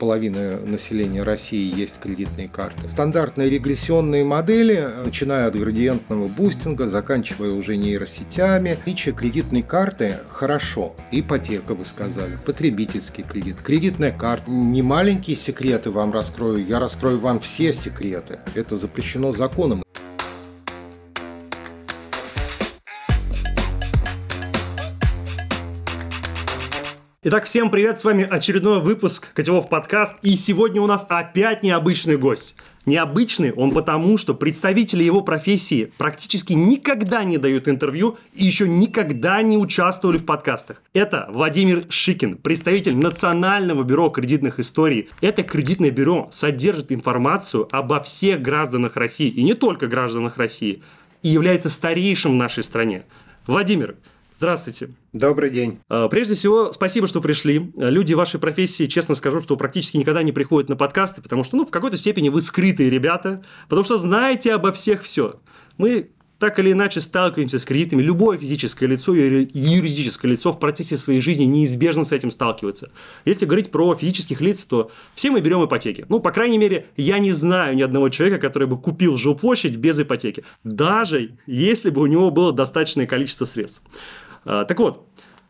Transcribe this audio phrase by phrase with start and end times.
[0.00, 2.88] половины населения России есть кредитные карты.
[2.88, 8.78] Стандартные регрессионные модели, начиная от градиентного бустинга, заканчивая уже нейросетями.
[8.84, 10.96] Наличие кредитной карты хорошо.
[11.12, 14.50] Ипотека, вы сказали, потребительский кредит, кредитная карта.
[14.50, 18.38] Не маленькие секреты вам раскрою, я раскрою вам все секреты.
[18.54, 19.84] Это запрещено законом.
[27.22, 32.16] Итак, всем привет, с вами очередной выпуск Котелов подкаст, и сегодня у нас опять необычный
[32.16, 32.54] гость.
[32.86, 39.42] Необычный он потому, что представители его профессии практически никогда не дают интервью и еще никогда
[39.42, 40.82] не участвовали в подкастах.
[40.94, 45.10] Это Владимир Шикин, представитель Национального бюро кредитных историй.
[45.20, 50.82] Это кредитное бюро содержит информацию обо всех гражданах России, и не только гражданах России,
[51.20, 53.04] и является старейшим в нашей стране.
[53.46, 53.96] Владимир,
[54.40, 54.88] Здравствуйте.
[55.12, 55.80] Добрый день.
[55.90, 57.70] А, прежде всего, спасибо, что пришли.
[57.76, 61.66] Люди вашей профессии, честно скажу, что практически никогда не приходят на подкасты, потому что, ну,
[61.66, 65.42] в какой-то степени вы скрытые ребята, потому что знаете обо всех все.
[65.76, 68.00] Мы так или иначе сталкиваемся с кредитами.
[68.00, 72.92] Любое физическое лицо и юридическое лицо в процессе своей жизни неизбежно с этим сталкивается.
[73.26, 76.06] Если говорить про физических лиц, то все мы берем ипотеки.
[76.08, 80.00] Ну, по крайней мере, я не знаю ни одного человека, который бы купил жилплощадь без
[80.00, 80.44] ипотеки.
[80.64, 83.82] Даже если бы у него было достаточное количество средств.
[84.44, 85.08] А, так вот,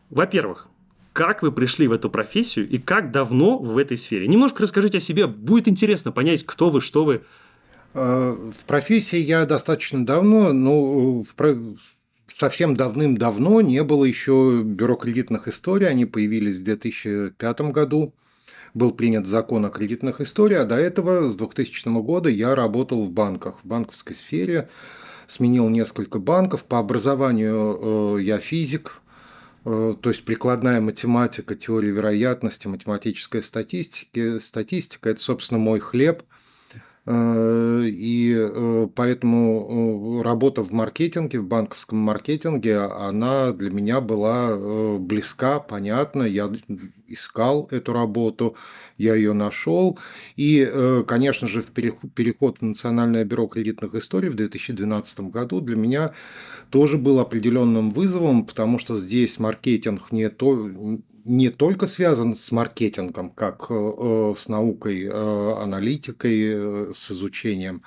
[0.09, 0.67] во-первых,
[1.13, 4.27] как вы пришли в эту профессию и как давно в этой сфере?
[4.27, 7.23] Немножко расскажите о себе, будет интересно понять, кто вы, что вы.
[7.93, 11.23] А, в профессии я достаточно давно, но
[12.27, 18.13] совсем давным-давно не было еще бюро кредитных историй, они появились в 2005 году.
[18.73, 23.11] Был принят закон о кредитных историях, а до этого, с 2000 года, я работал в
[23.11, 24.69] банках, в банковской сфере,
[25.31, 26.65] сменил несколько банков.
[26.65, 29.01] По образованию э, я физик,
[29.63, 36.23] э, то есть прикладная математика, теория вероятности, математическая статистика, статистика– это, собственно, мой хлеб.
[37.05, 46.23] Э, и поэтому работа в маркетинге, в банковском маркетинге, она для меня была близка, понятна.
[46.23, 46.51] Я
[47.13, 48.55] искал эту работу,
[48.97, 49.97] я ее нашел.
[50.35, 56.13] И, э, конечно же, переход в Национальное бюро кредитных историй в 2012 году для меня
[56.69, 60.69] тоже был определенным вызовом, потому что здесь маркетинг не, то,
[61.25, 67.81] не только связан с маркетингом, как э, с наукой, э, аналитикой, с изучением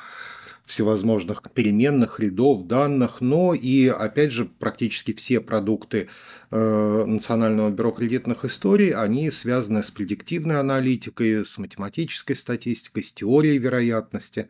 [0.65, 6.09] всевозможных переменных, рядов, данных, но и, опять же, практически все продукты
[6.51, 13.59] э, Национального бюро кредитных историй, они связаны с предиктивной аналитикой, с математической статистикой, с теорией
[13.59, 14.49] вероятности.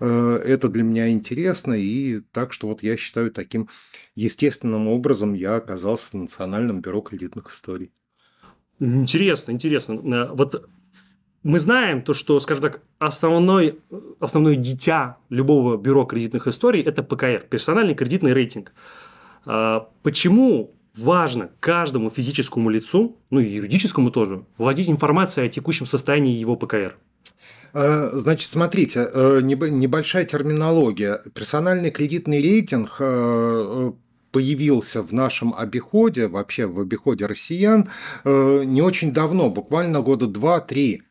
[0.00, 3.68] Э, это для меня интересно, и так что вот я считаю таким
[4.14, 7.90] естественным образом я оказался в Национальном бюро кредитных историй.
[8.80, 9.92] Интересно, интересно.
[9.94, 10.68] Э, вот
[11.44, 13.78] мы знаем то, что, скажем так, основной,
[14.18, 18.72] основное дитя любого бюро кредитных историй– это ПКР, персональный кредитный рейтинг.
[19.44, 26.34] А, почему важно каждому физическому лицу, ну и юридическому тоже, вводить информацию о текущем состоянии
[26.34, 26.96] его ПКР?
[27.74, 31.20] А, значит, смотрите, э, небольшая терминология.
[31.34, 33.92] Персональный кредитный рейтинг э,
[34.32, 37.90] появился в нашем обиходе, вообще в обиходе россиян,
[38.24, 41.02] э, не очень давно, буквально года два-три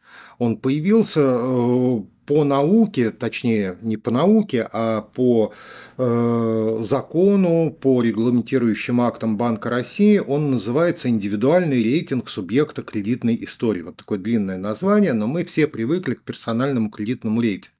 [0.43, 5.53] он появился э, по науке, точнее не по науке, а по
[5.97, 13.81] э, закону, по регламентирующим актам Банка России, он называется индивидуальный рейтинг субъекта кредитной истории.
[13.81, 17.75] Вот такое длинное название, но мы все привыкли к персональному кредитному рейтингу.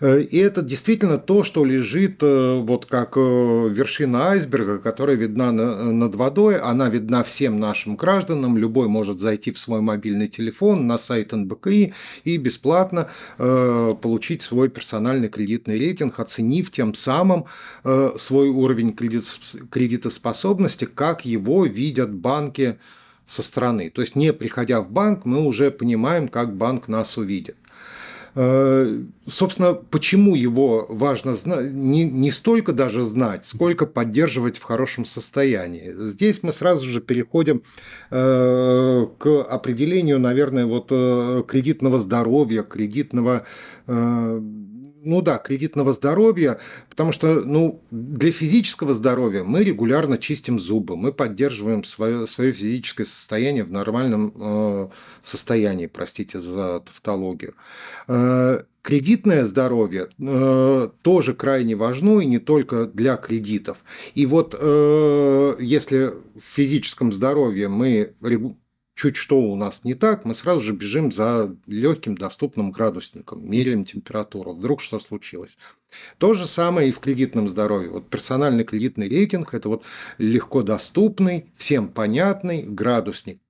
[0.00, 5.52] Э, и это действительно то, что лежит э, вот как э, вершина айсберга, которая видна
[5.52, 6.58] над водой.
[6.58, 8.58] Она видна всем нашим гражданам.
[8.58, 11.94] Любой может зайти в свой мобильный телефон на сайт НБКИ
[12.24, 17.46] и бесплатно получить свой персональный кредитный рейтинг, оценив тем самым
[17.82, 22.78] свой уровень кредитоспособности, как его видят банки
[23.26, 23.90] со стороны.
[23.90, 27.56] То есть не приходя в банк, мы уже понимаем, как банк нас увидит.
[28.36, 35.04] Э, собственно, почему его важно знать, не, не столько даже знать, сколько поддерживать в хорошем
[35.04, 35.92] состоянии.
[35.96, 37.62] Здесь мы сразу же переходим
[38.10, 43.44] э, к определению, наверное, вот э, кредитного здоровья, кредитного
[45.04, 46.58] ну да, кредитного здоровья,
[46.88, 53.04] потому что ну, для физического здоровья мы регулярно чистим зубы, мы поддерживаем свое, свое физическое
[53.04, 54.88] состояние в нормальном э,
[55.22, 57.54] состоянии, простите за тавтологию.
[58.08, 63.84] Э, кредитное здоровье э, тоже крайне важно и не только для кредитов.
[64.14, 68.14] И вот э, если в физическом здоровье мы
[68.94, 73.84] чуть что у нас не так, мы сразу же бежим за легким доступным градусником, меряем
[73.84, 74.54] температуру.
[74.54, 75.58] Вдруг что случилось?
[76.18, 77.90] То же самое и в кредитном здоровье.
[77.90, 79.82] Вот персональный кредитный рейтинг– это вот
[80.18, 83.40] легко доступный, всем понятный градусник.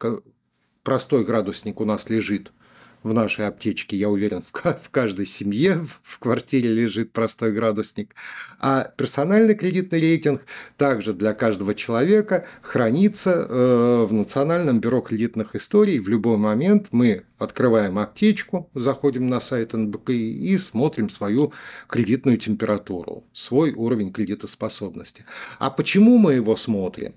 [0.82, 2.52] Простой градусник у нас лежит–
[3.04, 8.14] в нашей аптечке, я уверен, в, каждой семье в квартире лежит простой градусник.
[8.58, 10.40] А персональный кредитный рейтинг
[10.76, 15.98] также для каждого человека хранится э, в Национальном бюро кредитных историй.
[15.98, 21.52] В любой момент мы открываем аптечку, заходим на сайт НБК и смотрим свою
[21.86, 25.26] кредитную температуру, свой уровень кредитоспособности.
[25.58, 27.14] А почему мы его смотрим?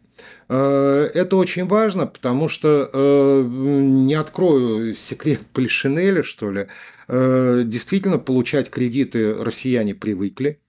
[0.50, 6.68] Э, это очень важно, потому что, э, не открою секрет Полишинеля, что ли,
[7.08, 10.62] э, действительно получать кредиты россияне привыкли,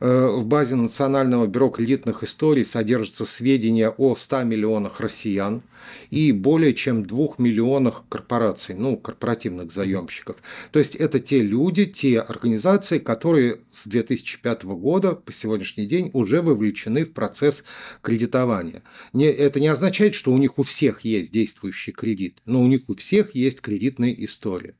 [0.00, 5.62] в базе Национального бюро кредитных историй содержатся сведения о 100 миллионах россиян
[6.10, 10.36] и более чем 2 миллионах корпораций, ну, корпоративных заемщиков.
[10.70, 16.42] То есть это те люди, те организации, которые с 2005 года по сегодняшний день уже
[16.42, 17.64] вовлечены в процесс
[18.02, 18.82] кредитования.
[19.12, 22.82] Не, это не означает, что у них у всех есть действующий кредит, но у них
[22.88, 24.74] у всех есть кредитная история.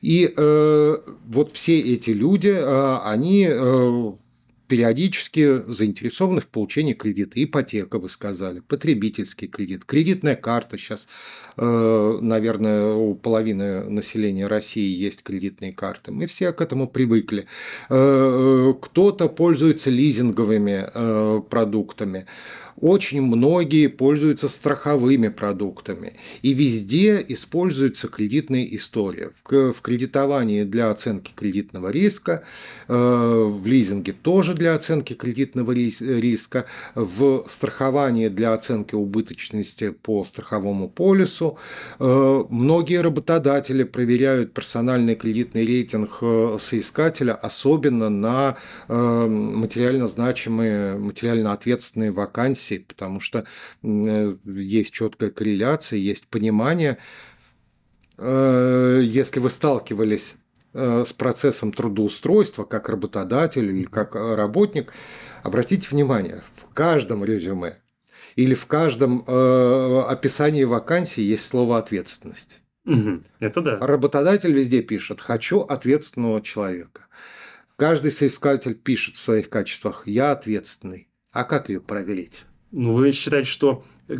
[0.00, 0.96] И э,
[1.26, 4.12] вот все эти люди, э, они э,
[4.70, 7.42] периодически заинтересованы в получении кредита.
[7.42, 10.78] Ипотека, вы сказали, потребительский кредит, кредитная карта.
[10.78, 11.08] Сейчас,
[11.56, 16.12] э, наверное, у половины населения России есть кредитные карты.
[16.12, 17.46] Мы все к этому привыкли.
[17.88, 22.26] Э, кто-то пользуется лизинговыми продуктами.
[22.80, 29.30] Очень многие пользуются страховыми продуктами, и везде используется кредитная история.
[29.44, 32.42] В, кредитовании для оценки кредитного риска,
[32.88, 40.88] э, в лизинге тоже для оценки кредитного риска, в страховании для оценки убыточности по страховому
[40.88, 41.58] полису.
[41.98, 48.56] Э, многие работодатели проверяют персональный кредитный рейтинг э, соискателя, особенно на
[48.88, 53.44] материально значимые, материально ответственные вакансии профессий, потому что
[53.82, 56.98] э, есть четкая корреляция, есть понимание.
[58.18, 60.36] Э, если вы сталкивались
[60.74, 64.92] э, с процессом трудоустройства как работодатель или как работник,
[65.42, 67.78] обратите внимание, в каждом резюме
[68.36, 72.62] или в каждом описании вакансии есть слово ответственность.
[72.86, 73.78] Угу, это да.
[73.78, 77.02] Работодатель везде пишет «хочу ответственного человека».
[77.76, 81.08] Каждый соискатель пишет в своих качествах «я ответственный».
[81.32, 82.44] А как ее проверить?
[82.72, 84.14] Ну, вы считаете, что э,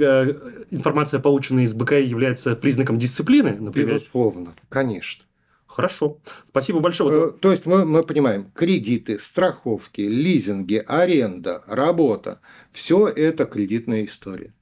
[0.70, 3.94] информация, полученная из БКИ, является признаком дисциплины, например?
[3.94, 5.24] Безусловно, конечно.
[5.66, 6.18] Хорошо.
[6.48, 7.28] Спасибо большое.
[7.28, 12.40] Э, то есть мы, мы понимаем, кредиты, страховки, лизинги, аренда, работа–
[12.72, 14.52] все это кредитная история.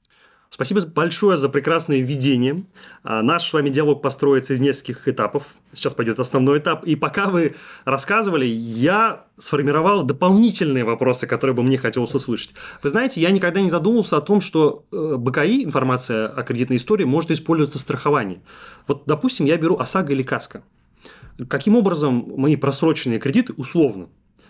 [0.59, 2.65] Спасибо большое за прекрасное введение.
[3.03, 5.43] А, наш с вами диалог построится из нескольких этапов.
[5.71, 6.83] Сейчас пойдет основной этап.
[6.83, 12.55] И пока вы рассказывали, я сформировал дополнительные вопросы, которые бы мне хотелось услышать.
[12.83, 17.05] Вы знаете, я никогда не задумывался о том, что э, БКИ, информация о кредитной истории,
[17.05, 18.41] может использоваться в страховании.
[18.85, 20.61] Вот, допустим, я беру ОСАГО или КАСКО.
[21.47, 24.09] Каким образом мои просроченные кредиты, условно,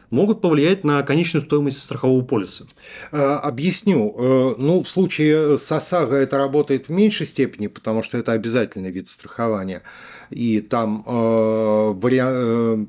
[0.09, 2.65] могут повлиять на конечную стоимость страхового полиса?
[3.11, 4.15] Э, объясню.
[4.17, 8.91] Э, ну, в случае с ОСАГО это работает в меньшей степени, потому что это обязательный
[8.91, 9.83] вид страхования.
[10.29, 12.19] И там э, вари...
[12.21, 12.85] э,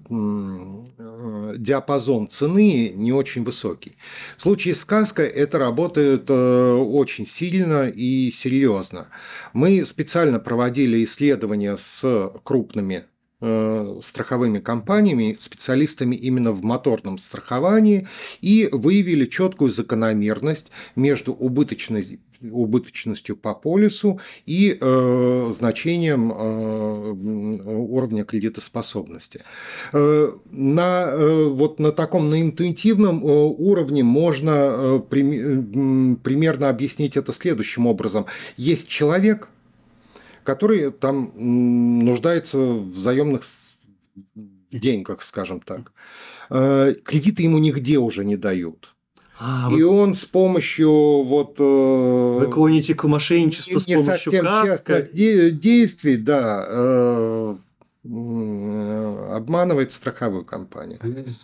[1.56, 3.96] диапазон цены не очень высокий.
[4.36, 9.08] В случае с КАСКО это работает э, очень сильно и серьезно.
[9.52, 18.06] Мы специально проводили исследования с крупными Э, страховыми компаниями, специалистами именно в моторном страховании
[18.42, 29.42] и выявили четкую закономерность между убыточностью убыточностью по полису и э, значением э, уровня кредитоспособности.
[29.92, 36.70] Э, на, э, вот на таком на интуитивном э, уровне можно э, при, э, примерно
[36.70, 38.26] объяснить это следующим образом.
[38.56, 39.48] Есть человек,
[40.50, 41.32] который там
[42.04, 43.42] нуждается в заемных
[44.72, 45.92] деньгах, скажем так.
[46.50, 48.94] Э, кредиты ему нигде уже не дают.
[49.38, 49.86] А, и вы...
[49.86, 51.54] он с помощью вот...
[51.58, 55.02] Э, вы клоните к мошенничеству не, с помощью каска?
[55.12, 57.56] действий, да, э,
[58.02, 60.98] обманывает страховую компанию.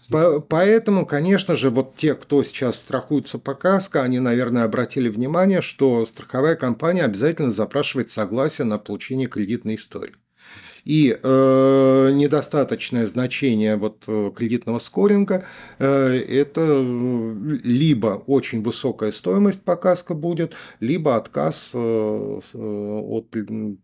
[0.09, 5.61] По, поэтому, конечно же, вот те, кто сейчас страхуется по КАСКО, они, наверное, обратили внимание,
[5.61, 10.15] что страховая компания обязательно запрашивает согласие на получение кредитной истории.
[10.87, 15.45] И э, недостаточное значение вот э, кредитного скоринга
[15.81, 23.35] э, это э, либо очень высокая стоимость по каско будет, либо отказ э, от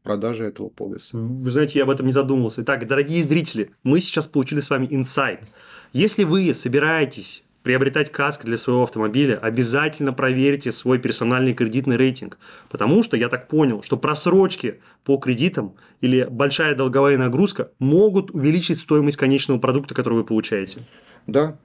[0.05, 1.19] продажи этого полиса.
[1.19, 2.63] Вы знаете, я об этом не задумывался.
[2.63, 5.41] Итак, дорогие зрители, мы сейчас получили с вами инсайт.
[5.93, 12.39] Если вы собираетесь приобретать каск для своего автомобиля, обязательно проверьте свой персональный кредитный рейтинг.
[12.69, 18.79] Потому что я так понял, что просрочки по кредитам или большая долговая нагрузка могут увеличить
[18.79, 20.81] стоимость конечного продукта, который вы получаете.
[21.27, 21.59] Да.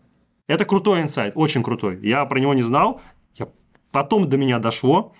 [0.47, 1.99] Это крутой инсайт, очень крутой.
[2.01, 3.01] Я про него не знал.
[3.35, 3.49] Я...
[3.91, 5.13] Потом до меня дошло.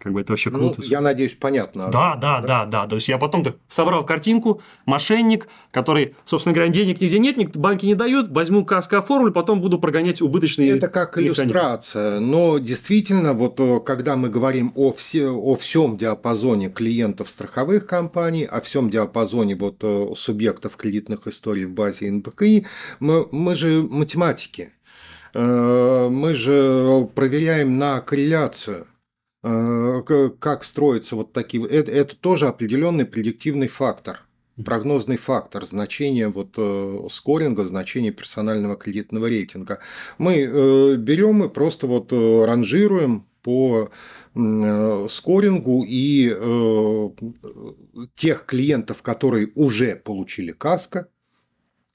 [0.00, 0.80] Как бы это вообще ну, круто.
[0.80, 1.88] Ну, я надеюсь, понятно.
[1.88, 2.86] Да, да, да, да.
[2.86, 7.84] То есть я потом так собрал картинку, мошенник, который, собственно говоря, денег нигде нет, банки
[7.84, 10.70] не дают, возьму каско оформлю, потом буду прогонять убыточные.
[10.70, 12.20] Это как иллюстрация.
[12.20, 18.44] Но действительно, вот э, когда мы говорим о, все, о всем диапазоне клиентов страховых компаний,
[18.44, 22.66] о всем диапазоне вот э, субъектов кредитных историй в базе НБКИ,
[23.00, 24.72] мы, мы же математики.
[25.34, 28.86] Э, мы же проверяем на корреляцию.
[29.48, 31.66] Э, как строятся вот такие...
[31.66, 34.20] Это, это тоже определенный предиктивный фактор,
[34.62, 39.78] прогнозный фактор, значение вот э, скоринга, значение персонального кредитного рейтинга.
[40.18, 43.90] Мы э, берем и просто вот ранжируем по
[45.08, 46.28] скорингу и
[48.14, 51.08] тех клиентов, которые уже получили каско,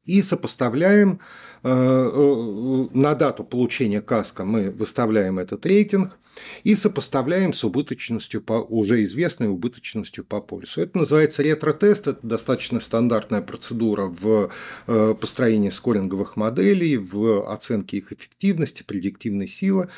[0.05, 1.19] и сопоставляем
[1.63, 6.17] э, э, на дату получения каска мы выставляем этот рейтинг
[6.63, 10.81] и сопоставляем с убыточностью по уже известной убыточностью по полису.
[10.81, 14.51] Это называется ретро-тест, это достаточно стандартная процедура в
[14.87, 19.89] э, построении скоринговых моделей, в оценке их эффективности, предиктивной силы.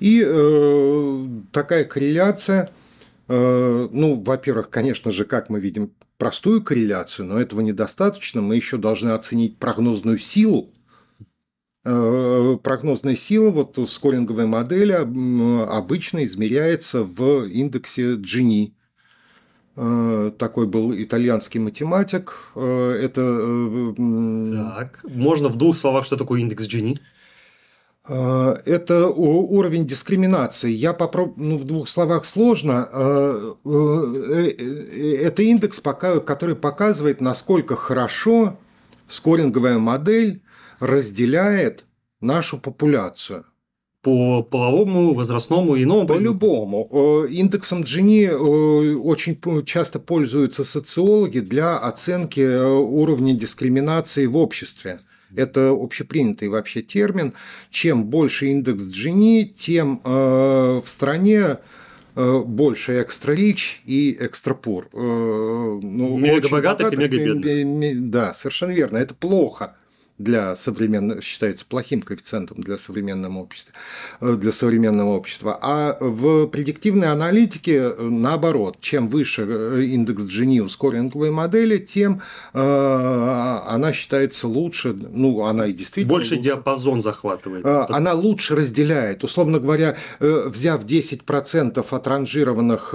[0.00, 0.22] И
[1.52, 2.70] такая корреляция
[3.34, 8.40] ну, во-первых, конечно же, как мы видим, простую корреляцию, но этого недостаточно.
[8.40, 10.72] Мы еще должны оценить прогнозную силу.
[11.84, 18.74] Э, прогнозная сила вот скоринговой модели обычно измеряется в индексе Gini.
[19.74, 22.52] Э, такой был итальянский математик.
[22.54, 23.92] Э, это...
[24.76, 27.00] Так, можно в двух словах, что такое индекс Gini?
[28.08, 30.70] Э, это уровень дискриминации.
[30.70, 32.88] Я попробую, ну, в двух словах сложно.
[32.92, 38.56] Э, э, это индекс, который показывает, насколько хорошо
[39.08, 40.42] скоринговая модель
[40.80, 41.84] разделяет
[42.20, 43.44] нашу популяцию.
[44.02, 47.24] По половому, возрастному и иному По-любому.
[47.30, 54.98] Индексом Джини очень часто пользуются социологи для оценки уровня дискриминации в обществе.
[55.36, 57.34] Это общепринятый вообще термин.
[57.70, 61.58] Чем больше индекс Джини, тем э, в стране
[62.14, 64.88] э, больше экстра рич и экстра пур.
[64.92, 68.10] Э, ну, мега богатых и мега бедных.
[68.10, 68.98] Да, совершенно верно.
[68.98, 69.74] Это плохо
[70.18, 73.72] для современного, считается плохим коэффициентом для современного общества,
[74.20, 75.58] э, для современного общества.
[75.60, 82.20] А в предиктивной аналитике э, наоборот, чем выше э, индекс Gini у скоринговой модели, тем
[82.52, 86.14] она считается лучше, ну, она и действительно...
[86.14, 87.64] Больше лучше, диапазон захватывает.
[87.64, 89.24] Она лучше разделяет.
[89.24, 92.90] Условно говоря, взяв 10% от ранжированных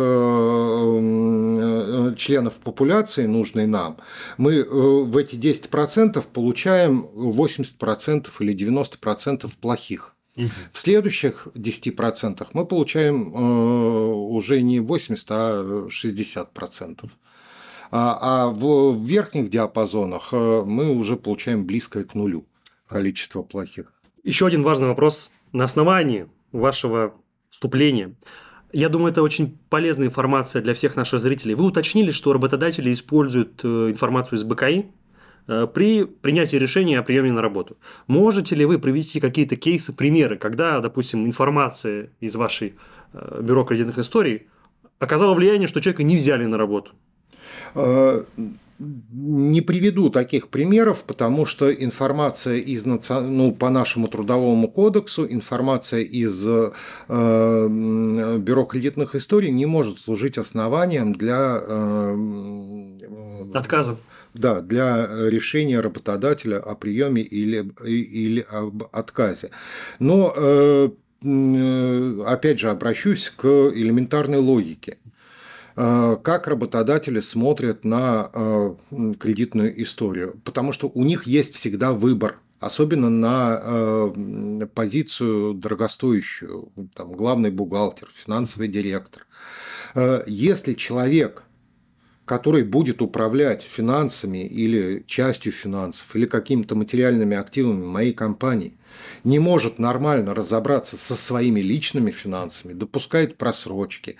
[2.18, 3.98] членов популяции, нужной нам,
[4.38, 10.16] мы в эти 10% получаем 80% или 90% плохих.
[10.38, 10.50] Угу.
[10.72, 17.10] В следующих 10% мы получаем э, уже не 80, а 60%.
[17.90, 22.46] А, а в верхних диапазонах э, мы уже получаем близкое к нулю
[22.88, 23.94] количество плохих.
[24.24, 25.32] Еще один важный вопрос.
[25.54, 27.14] На основании вашего
[27.50, 28.14] вступления
[28.74, 31.56] я думаю, это очень полезная информация для всех наших зрителей.
[31.56, 34.88] Вы уточнили, что работодатели используют э, информацию из БКИ
[35.48, 37.78] при принятии решения о приеме на работу.
[38.08, 42.76] Можете ли вы привести какие-то кейсы, примеры, когда, допустим, информация из вашей
[43.14, 44.48] э, бюро кредитных историй
[45.00, 46.92] оказала влияние, что человека не взяли на работу?
[47.76, 48.24] Э,
[48.80, 56.46] не приведу таких примеров, потому что информация из ну, по нашему трудовому кодексу, информация из
[56.48, 56.72] э,
[58.38, 62.16] бюро кредитных историй не может служить основанием для э,
[63.56, 63.98] отказа.
[64.34, 69.50] Да, для решения работодателя о приеме или, или об отказе.
[70.00, 70.90] Но э,
[72.26, 74.98] опять же обращусь к элементарной логике.
[75.78, 78.76] Э, как работодатели смотрят на э,
[79.20, 87.14] кредитную историю, потому что у них есть всегда выбор, особенно на э, позицию дорогостоящую, там,
[87.14, 89.26] главный бухгалтер, финансовый директор.
[90.28, 91.44] Если человек
[92.28, 98.74] который будет управлять финансами или частью финансов, или какими-то материальными активами моей компании,
[99.24, 104.18] не может нормально разобраться со своими личными финансами, допускает просрочки,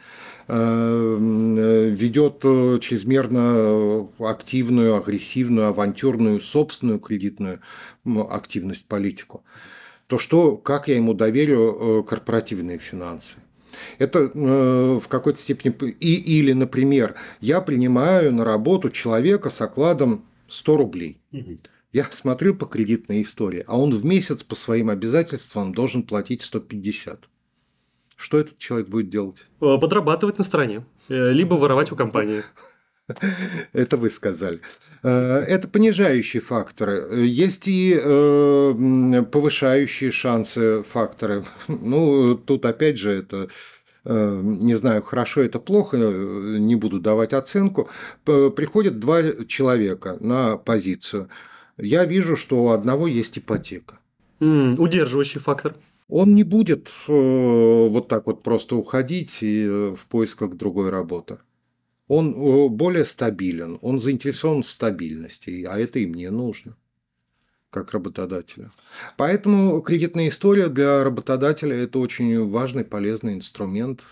[0.48, 1.18] э,
[1.92, 7.60] ведет э, чрезмерно активную, агрессивную, авантюрную, собственную кредитную
[8.30, 9.44] активность политику,
[10.08, 13.36] то что, как я ему доверю корпоративные финансы?
[13.98, 15.74] Это э, в какой-то степени...
[16.00, 21.22] И, или, например, я принимаю на работу человека с окладом 100 рублей.
[21.32, 21.58] Угу.
[21.94, 27.30] Я смотрю по кредитной истории, а он в месяц по своим обязательствам должен платить 150.
[28.16, 29.48] Что этот человек будет делать?
[29.62, 32.44] Э, подрабатывать на стороне, э, либо воровать у компании.
[33.74, 34.60] Это вы сказали.
[35.04, 37.24] Э, это понижающие факторы.
[37.26, 37.96] Есть и
[39.32, 41.46] повышающие шансы факторы.
[41.68, 43.50] Ну, тут опять же это
[44.10, 47.90] не знаю, хорошо это плохо, не буду давать оценку.
[48.24, 51.28] Приходят два человека на позицию.
[51.78, 54.00] Я вижу, что у одного есть ипотека.
[54.40, 55.76] Mm, удерживающий фактор.
[56.10, 61.40] Он не будет э, вот так вот просто уходить и, э, в поисках другой работы.
[62.08, 66.76] Он э, более стабилен, он заинтересован в стабильности, а это и мне нужно
[67.70, 68.70] как работодателя.
[69.18, 74.04] Поэтому кредитная история для работодателя– это очень важный, полезный инструмент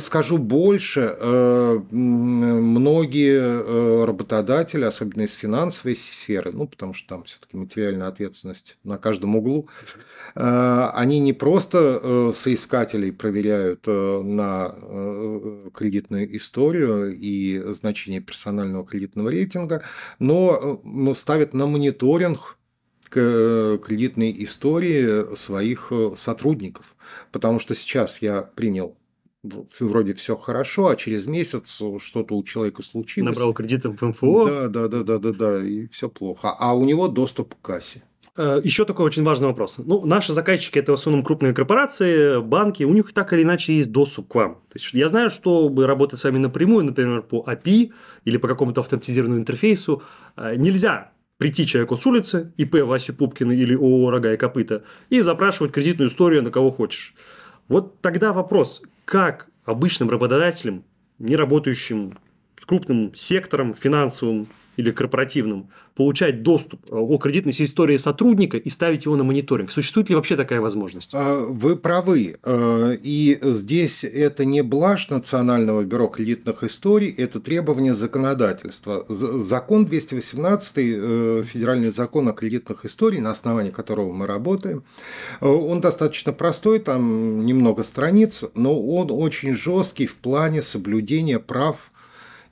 [0.00, 7.56] скажу больше, э, многие э, работодатели, особенно из финансовой сферы, ну, потому что там все-таки
[7.56, 9.68] материальная ответственность на каждом углу,
[10.34, 14.74] они не просто соискателей проверяют на
[15.74, 19.82] кредитную историю и значение персонального кредитного рейтинга,
[20.18, 20.80] но
[21.14, 22.58] ставят на мониторинг
[23.10, 26.96] кредитной истории своих сотрудников.
[27.30, 28.96] Потому что сейчас я принял
[29.42, 33.34] вроде все хорошо, а через месяц что-то у человека случилось.
[33.34, 34.46] Набрал кредитом в МФО.
[34.46, 36.54] Да, да, да, да, да, да, и все плохо.
[36.58, 38.02] А у него доступ к кассе.
[38.36, 39.78] Э, Еще такой очень важный вопрос.
[39.78, 43.92] Ну, наши заказчики это в основном крупные корпорации, банки, у них так или иначе есть
[43.92, 44.54] доступ к вам.
[44.54, 47.92] То есть я знаю, чтобы работать с вами напрямую, например, по API
[48.24, 50.02] или по какому-то автоматизированному интерфейсу,
[50.36, 55.20] э, нельзя прийти человеку с улицы, ИП Васю Пупкина или ООО «Рога и копыта» и
[55.20, 57.14] запрашивать кредитную историю на кого хочешь.
[57.68, 60.86] Вот тогда вопрос, как обычным работодателям,
[61.18, 62.18] не работающим
[62.62, 64.46] с крупным сектором финансовым
[64.76, 69.70] или корпоративным, получать доступ э, о кредитной истории сотрудника и ставить его на мониторинг.
[69.70, 71.10] Существует ли вообще такая возможность?
[71.12, 72.38] А, вы правы.
[72.42, 79.04] Э, и здесь это не блажь Национального бюро кредитных историй, это требование законодательства.
[79.08, 84.84] Закон 218, э, федеральный закон о кредитных историях, на основании которого мы работаем,
[85.40, 91.91] он достаточно простой, там немного страниц, но он очень жесткий в плане соблюдения прав Э,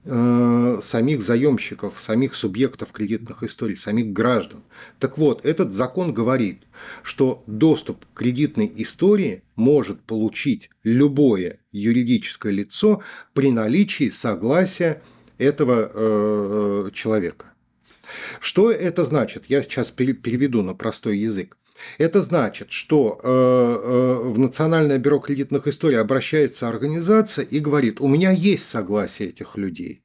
[0.05, 4.65] самих заемщиков, самих субъектов кредитных историй, самих граждан.
[4.99, 6.63] Так вот, этот закон говорит,
[7.03, 13.03] что доступ к кредитной истории может получить любое юридическое лицо
[13.35, 15.03] при наличии согласия
[15.37, 17.53] этого э, человека.
[18.41, 19.45] Что это значит?
[19.49, 21.57] Я сейчас переведу на простой язык.
[21.99, 28.09] Это значит, что э, э, в Национальное бюро кредитных историй обращается организация и говорит, у
[28.09, 30.03] меня есть согласие этих людей.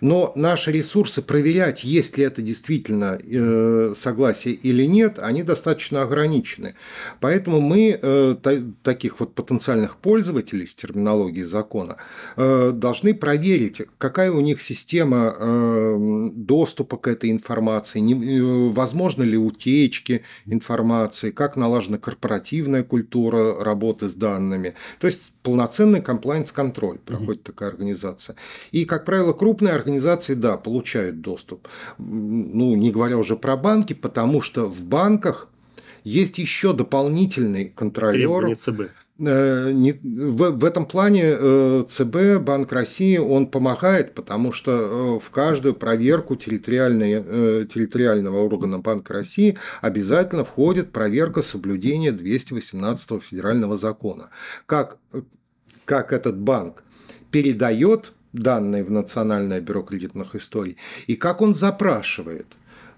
[0.00, 6.74] Но наши ресурсы проверять, есть ли это действительно э, согласие или нет, они достаточно ограничены.
[7.20, 8.36] Поэтому мы э,
[8.82, 11.96] таких вот потенциальных пользователей в терминологии закона
[12.36, 15.34] э, должны проверить, какая у них система
[16.34, 18.00] доступа к этой информации,
[18.70, 24.74] возможно ли утечки информации, как налажена корпоративная культура работы с данными.
[25.00, 27.46] То есть полноценный комплайнс-контроль проходит mm-hmm.
[27.46, 28.36] такая организация.
[28.70, 31.68] И, как правило, крупные организации, да, получают доступ.
[31.96, 35.48] Ну, не говоря уже про банки, потому что в банках
[36.04, 38.54] есть еще дополнительный контролер.
[38.56, 38.90] ЦБ.
[39.20, 45.28] Э, в, в этом плане э, ЦБ, Банк России, он помогает, потому что э, в
[45.30, 54.30] каждую проверку территориального органа Банка России обязательно входит проверка соблюдения 218 федерального закона.
[54.66, 54.98] Как
[55.88, 56.84] как этот банк
[57.30, 62.46] передает данные в Национальное бюро кредитных историй и как он запрашивает.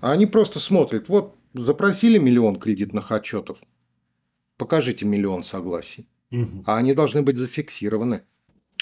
[0.00, 3.59] А они просто смотрят, вот запросили миллион кредитных отчетов,
[4.57, 6.09] покажите миллион согласий.
[6.33, 6.64] Угу.
[6.66, 8.22] А они должны быть зафиксированы.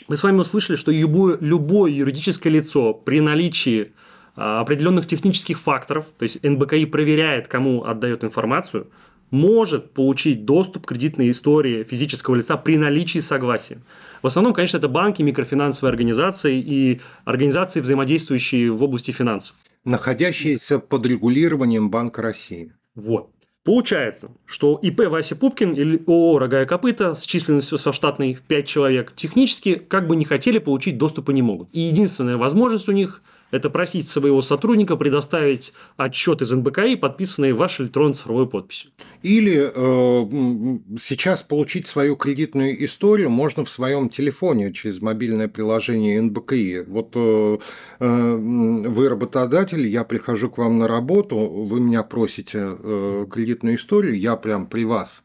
[0.07, 3.93] Мы с вами услышали, что любое, любое юридическое лицо при наличии
[4.37, 8.87] а, определенных технических факторов, то есть НБКИ проверяет, кому отдает информацию,
[9.31, 13.79] может получить доступ к кредитной истории физического лица при наличии согласия.
[14.23, 19.57] В основном, конечно, это банки, микрофинансовые организации и организации, взаимодействующие в области финансов.
[19.85, 22.73] Находящиеся под регулированием Банка России.
[22.95, 23.31] Вот.
[23.65, 28.43] Получается, что ИП Вася Пупкин или ООО «Рога и копыта» с численностью со штатной в
[28.43, 31.69] 5 человек технически как бы не хотели получить доступа не могут.
[31.73, 37.87] И единственная возможность у них– это просить своего сотрудника предоставить отчет из НБКИ, подписанный вашей
[37.87, 38.91] электронной цифровой подписью.
[39.23, 46.85] Или э, сейчас получить свою кредитную историю можно в своем телефоне через мобильное приложение НБКИ.
[46.87, 47.59] Вот э,
[48.01, 54.19] э, вы работодатель, я прихожу к вам на работу, вы меня просите э, кредитную историю,
[54.19, 55.23] я прям при вас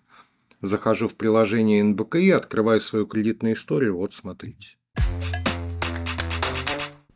[0.61, 4.77] захожу в приложение НБКИ, открываю свою кредитную историю, вот смотрите.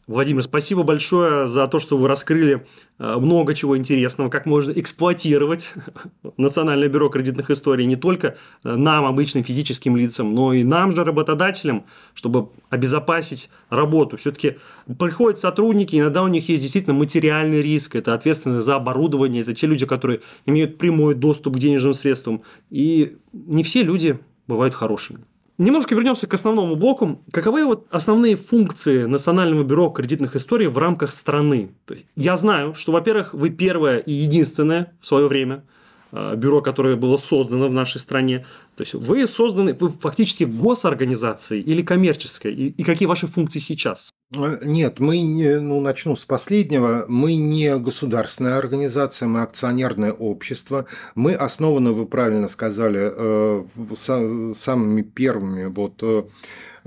[0.08, 2.66] Владимир, спасибо большое за то, что вы раскрыли
[2.98, 5.74] э, много чего интересного, как можно эксплуатировать
[6.38, 11.04] Национальное бюро кредитных историй не только э, нам, обычным физическим лицам, но и нам же,
[11.04, 14.16] работодателям, чтобы обезопасить работу.
[14.16, 14.60] Все-таки
[14.98, 19.68] приходят сотрудники, иногда у них есть действительно материальный риск, это ответственность за оборудование, это те
[19.68, 22.44] люди, которые имеют прямой доступ к денежным средствам.
[22.70, 24.18] И не все люди
[24.48, 25.20] бывают хорошими.
[25.58, 27.24] Немножко вернемся к основному блоку.
[27.32, 31.72] Каковы вот основные функции Национального бюро кредитных историй в рамках страны?
[32.16, 35.64] Я знаю, что, во-первых, вы первое и единственное в свое время–
[36.12, 38.46] бюро, которое было создано в нашей стране.
[38.76, 44.12] То есть вы созданы, вы фактически госорганизацией или коммерческой, и, и какие ваши функции сейчас?
[44.36, 47.06] Э, нет, мы, ну, начну с последнего.
[47.08, 50.86] Мы не государственная организация, мы акционерное общество.
[51.16, 56.24] Мы основаны, вы правильно сказали, э, самыми первыми вот Э,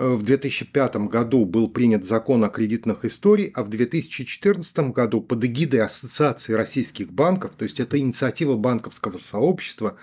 [0.01, 5.81] в 2005 году был принят закон о кредитных историях, а в 2014 году под эгидой
[5.81, 9.99] Ассоциации российских банков, то есть это инициатива банковского сообщества,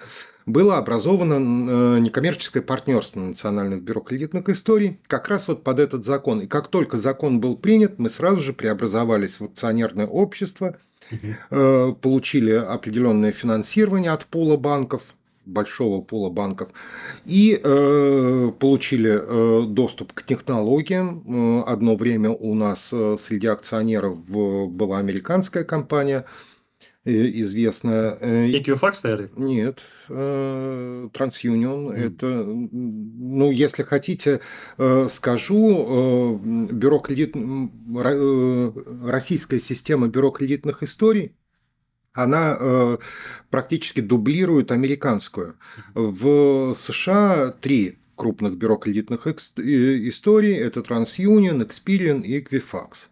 [0.45, 4.99] было образовано э, некоммерческое партнерство Национальных бюро кредитных историй.
[5.07, 6.41] Как раз вот под этот закон.
[6.41, 10.77] И как только закон был принят, мы сразу же преобразовались в акционерное общество,
[11.11, 15.16] э, получили определенное финансирование от пула банков,
[15.47, 16.69] большого пула банков
[17.25, 21.23] и э, получили э, доступ к технологиям.
[21.25, 24.19] Э, одно время у нас э, среди акционеров
[24.69, 26.25] была американская компания
[27.05, 28.17] э, известная.
[28.17, 29.29] Equifax, наверное?
[29.37, 31.11] Нет, TransUnion.
[31.87, 31.93] Mm.
[31.93, 34.41] Это, ну, если хотите,
[35.09, 37.35] скажу, бюро кредит,
[39.03, 41.33] российская система бюро кредитных историй
[42.17, 42.97] она э,
[43.49, 45.55] практически дублирует американскую.
[45.93, 53.09] В США три крупных бюро кредитных историй– это TransUnion, Experian и Equifax.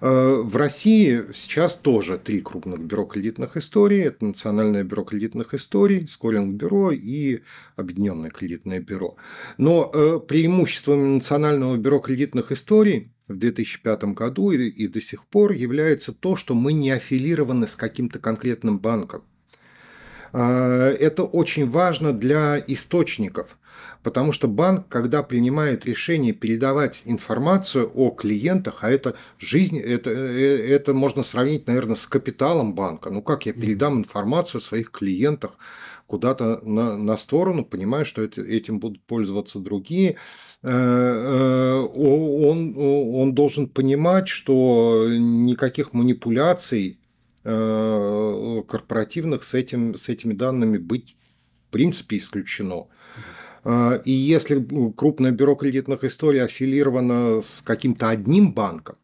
[0.00, 4.00] Э, в России сейчас тоже три крупных бюро кредитных историй.
[4.00, 7.40] Это Национальное бюро кредитных историй, Скоринг-бюро и
[7.76, 9.16] Объединенное кредитное бюро.
[9.58, 15.52] Но э, преимуществом Национального бюро кредитных историй в 2005 году и, и до сих пор
[15.52, 19.22] является то, что мы не аффилированы с каким-то конкретным банком.
[20.32, 23.56] А, это очень важно для источников,
[24.02, 30.66] потому что банк, когда принимает решение передавать информацию о клиентах, а это жизнь, это, э,
[30.68, 33.10] это можно сравнить, наверное, с капиталом банка.
[33.10, 35.56] Ну как я передам информацию о своих клиентах
[36.10, 40.16] куда-то на, на сторону, понимая, что это, этим будут пользоваться другие.
[40.62, 46.98] Э, э, он, он должен понимать, что никаких манипуляций
[47.44, 51.16] э, корпоративных с, этим, с этими данными быть
[51.68, 52.86] в принципе исключено.
[54.04, 58.96] И если крупное бюро кредитных историй аффилировано с каким-то одним банком,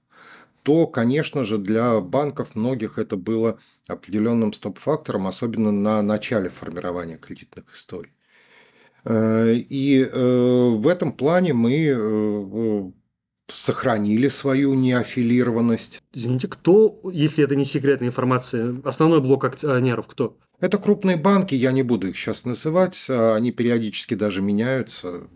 [0.67, 7.73] то, конечно же, для банков многих это было определенным стоп-фактором, особенно на начале формирования кредитных
[7.73, 8.11] историй.
[9.05, 12.91] Э, и э, в этом плане мы э,
[13.53, 16.03] сохранили свою неаффилированность.
[16.13, 20.37] Извините, кто, если это не секретная информация, основной блок акционеров кто?
[20.59, 25.29] Это крупные банки, я не буду их сейчас называть, а они периодически даже меняются.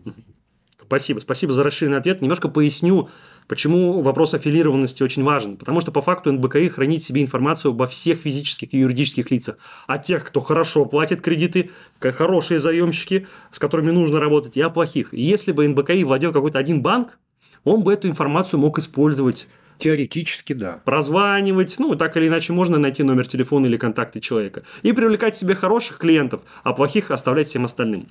[0.91, 2.21] Спасибо, спасибо за расширенный ответ.
[2.21, 3.09] Немножко поясню,
[3.51, 5.57] почему вопрос аффилированности очень важен.
[5.57, 9.57] Потому что по факту НБКИ хранит себе информацию обо всех физических и юридических лицах.
[9.87, 15.13] О тех, кто хорошо платит кредиты, хорошие заемщики, с которыми нужно работать, и о плохих.
[15.13, 17.19] И если бы НБКИ владел какой-то один банк,
[17.65, 19.47] он бы эту информацию мог использовать
[19.79, 20.79] Теоретически, да.
[20.85, 24.63] Прозванивать, ну, так или иначе можно найти номер телефона или контакты человека.
[24.83, 28.07] И привлекать себе хороших клиентов, а плохих оставлять всем остальным.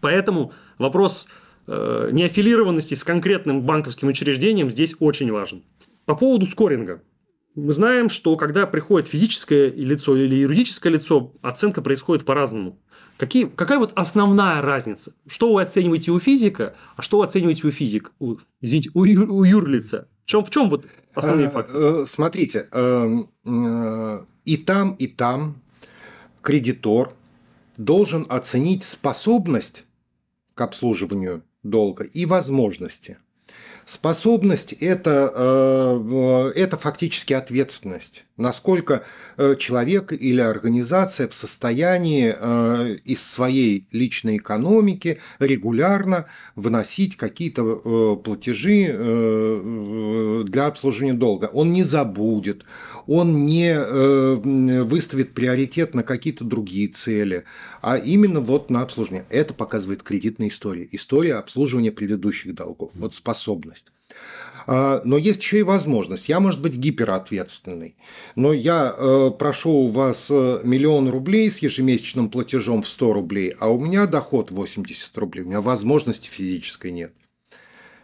[0.00, 1.28] Поэтому вопрос
[1.68, 5.64] Э, неаффилированности с конкретным банковским учреждением здесь очень важен.
[6.04, 7.02] По поводу скоринга.
[7.56, 12.78] Мы знаем, что когда приходит физическое лицо или юридическое лицо, оценка происходит по-разному.
[13.16, 15.14] Какие, какая вот основная разница?
[15.26, 18.10] Что вы оцениваете у физика, а что вы оцениваете у физика?
[18.20, 20.08] У, извините, у, ю, у юрлица?
[20.24, 22.06] В чем, в чем вот основные факты?
[22.06, 23.30] Смотрите, эм,
[24.44, 25.62] и там, и там
[26.42, 27.14] кредитор
[27.78, 29.84] должен оценить способность
[30.54, 33.18] к обслуживанию долга и возможности.
[33.86, 38.25] Способность это, э, это фактически ответственность.
[38.36, 39.02] Насколько
[39.38, 48.86] э, человек или организация в состоянии э, из своей личной экономики регулярно выносить какие-то платежи
[50.44, 51.50] для обслуживания долга.
[51.52, 52.64] Он не забудет,
[53.06, 57.44] он не выставит приоритет на какие-то другие цели,
[57.82, 59.24] а именно вот на обслуживание.
[59.30, 60.88] Это показывает кредитная история.
[60.92, 62.90] История обслуживания предыдущих долгов.
[62.94, 63.86] Вот способность.
[64.66, 66.28] А, но есть еще и возможность.
[66.28, 67.96] Я, может быть, гиперответственный,
[68.34, 73.54] но я э, прошу у вас э, миллион рублей с ежемесячным платежом в 100 рублей,
[73.58, 77.12] а у меня доход 80 рублей, у меня возможности физической нет.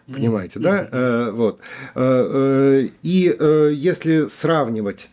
[0.06, 0.62] Понимаете, mm-hmm.
[0.62, 0.88] да?
[0.92, 1.60] Э, вот.
[3.02, 3.36] И
[3.74, 5.08] если сравнивать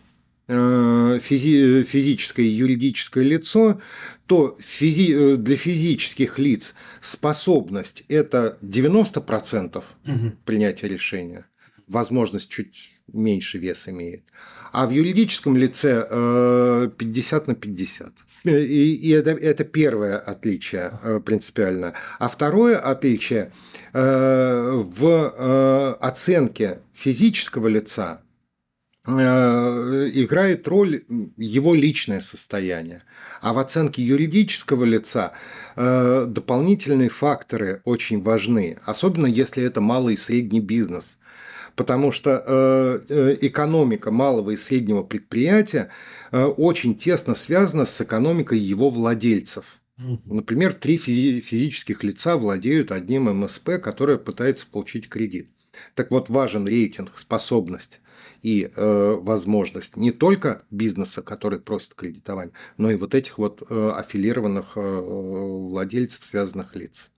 [0.50, 3.80] физи- физическое и юридическое лицо,
[4.26, 10.32] то физи- для физических лиц способность– это 90% угу.
[10.46, 11.46] принятия решения,
[11.88, 14.24] возможность чуть меньше вес имеет,
[14.72, 16.04] а в юридическом лице
[16.98, 18.14] 50 на 50.
[18.46, 21.94] И, и это, это первое отличие э, принципиально.
[22.20, 23.52] А второе отличие
[23.92, 28.29] э, в э, оценке физического лица Э,
[29.18, 31.04] играет роль
[31.38, 33.04] его личное состояние.
[33.42, 35.34] А в оценке юридического лица
[35.76, 41.18] э, дополнительные факторы очень важны, особенно если это малый и средний бизнес.
[41.76, 45.90] Потому что э, экономика малого и среднего предприятия
[46.32, 49.80] очень тесно связана с экономикой его владельцев.
[50.26, 55.50] Например, три физических лица владеют одним МСП, которое пытается получить кредит.
[55.96, 58.00] Так вот, важен рейтинг, способность
[58.42, 63.92] и э, возможность не только бизнеса, который просит кредитование, но и вот этих вот э,
[63.96, 67.12] аффилированных э, владельцев, связанных лиц.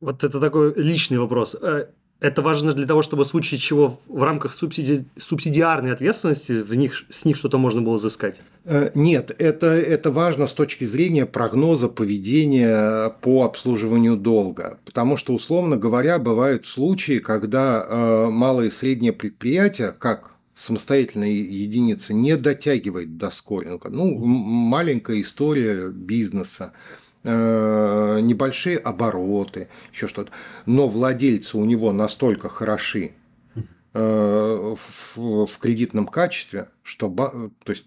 [0.00, 1.56] Вот это такой личный вопрос.
[1.60, 1.86] Э,
[2.22, 5.04] это важно для того, чтобы в случае чего в рамках субсиди...
[5.16, 8.40] субсидиарной ответственности в них, с них что-то можно было изыскать?
[8.64, 14.78] Э, нет, это, это важно с точки зрения прогноза поведения по обслуживанию долга.
[14.84, 22.14] Потому что, условно говоря, бывают случаи, когда э, малые и средние предприятия, как самостоятельная единица
[22.14, 23.88] не дотягивает до скоринга.
[23.88, 26.72] Ну, маленькая история бизнеса,
[27.24, 30.32] э, небольшие обороты, еще что-то.
[30.66, 33.12] Но владельцы у него настолько хороши
[33.94, 34.74] э,
[35.14, 37.84] в, кредитном качестве, что то есть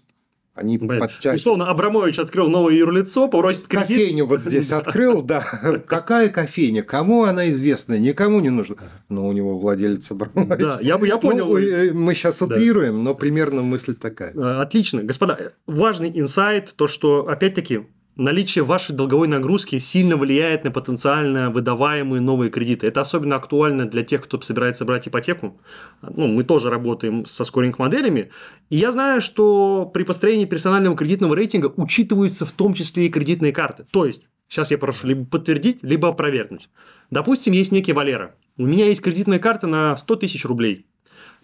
[0.56, 1.40] они подтягивают.
[1.40, 3.88] Условно, Абрамович открыл новое юрлицо, просит кредит.
[3.88, 5.40] Кофейню вот здесь открыл, да.
[5.86, 6.82] Какая кофейня?
[6.82, 7.98] Кому она известна?
[7.98, 8.76] Никому не нужна.
[9.08, 10.58] Но у него владелец Абрамович.
[10.58, 11.46] Да, я, я понял.
[11.46, 14.32] Ну, э, мы сейчас утрируем, но примерно мысль такая.
[14.34, 15.02] Э, отлично.
[15.02, 22.20] Господа, важный инсайт, то, что, опять-таки, наличие вашей долговой нагрузки сильно влияет на потенциально выдаваемые
[22.20, 22.86] новые кредиты.
[22.86, 25.60] Это особенно актуально для тех, кто собирается брать ипотеку.
[26.02, 28.30] Ну, мы тоже работаем со скоринг-моделями.
[28.70, 33.52] И я знаю, что при построении персонального кредитного рейтинга учитываются в том числе и кредитные
[33.52, 33.86] карты.
[33.90, 36.70] То есть, сейчас я прошу либо подтвердить, либо опровергнуть.
[37.10, 38.34] Допустим, есть некий Валера.
[38.56, 40.86] У меня есть кредитная карта на 100 тысяч рублей.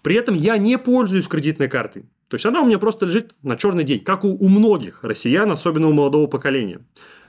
[0.01, 2.05] При этом я не пользуюсь кредитной картой.
[2.33, 5.51] То есть она у меня просто лежит на черный день, как у, у многих россиян,
[5.51, 6.79] особенно у молодого поколения.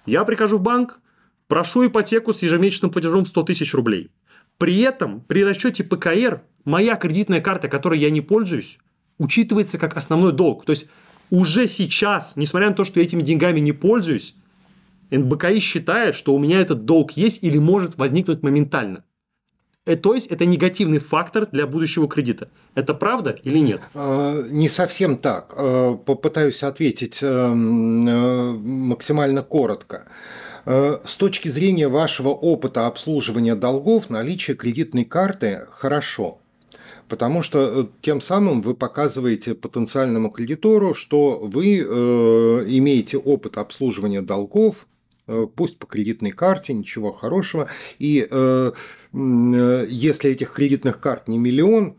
[0.07, 0.99] Я прихожу в банк,
[1.47, 4.11] прошу ипотеку с ежемесячным платежом в 100 тысяч рублей.
[4.57, 8.79] При этом при расчете ПКР моя кредитная карта, которой я не пользуюсь,
[9.19, 10.65] учитывается как основной долг.
[10.65, 10.89] То есть
[11.29, 14.35] уже сейчас, несмотря на то, что я этими деньгами не пользуюсь,
[15.11, 19.05] НБКИ считает, что у меня этот долг есть или может возникнуть моментально.
[19.87, 22.49] Э, то есть это негативный фактор для будущего кредита.
[22.75, 23.83] Это правда или нет?
[23.95, 25.53] Э, не совсем так.
[25.57, 27.21] Э, попытаюсь ответить
[28.65, 30.07] максимально коротко.
[30.67, 36.39] С точки зрения вашего опыта обслуживания долгов, наличие кредитной карты хорошо.
[37.07, 44.87] Потому что тем самым вы показываете потенциальному кредитору, что вы имеете опыт обслуживания долгов,
[45.27, 47.69] пусть по кредитной карте, ничего хорошего.
[47.99, 48.29] И
[49.13, 51.97] если этих кредитных карт не миллион,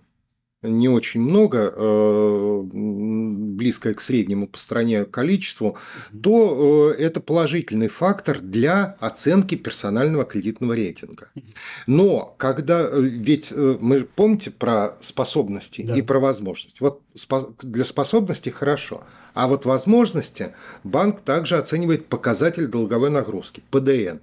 [0.68, 5.78] не очень много, э, близкое к среднему по стране количеству,
[6.22, 11.30] то э, это положительный фактор для оценки персонального кредитного рейтинга.
[11.88, 15.96] Но когда, э, ведь мы помните про способности да.
[15.96, 16.78] и про возможности.
[16.80, 17.02] Вот
[17.62, 19.04] для способностей хорошо,
[19.36, 24.20] а вот возможности банк также оценивает показатель долговой нагрузки, ПДН.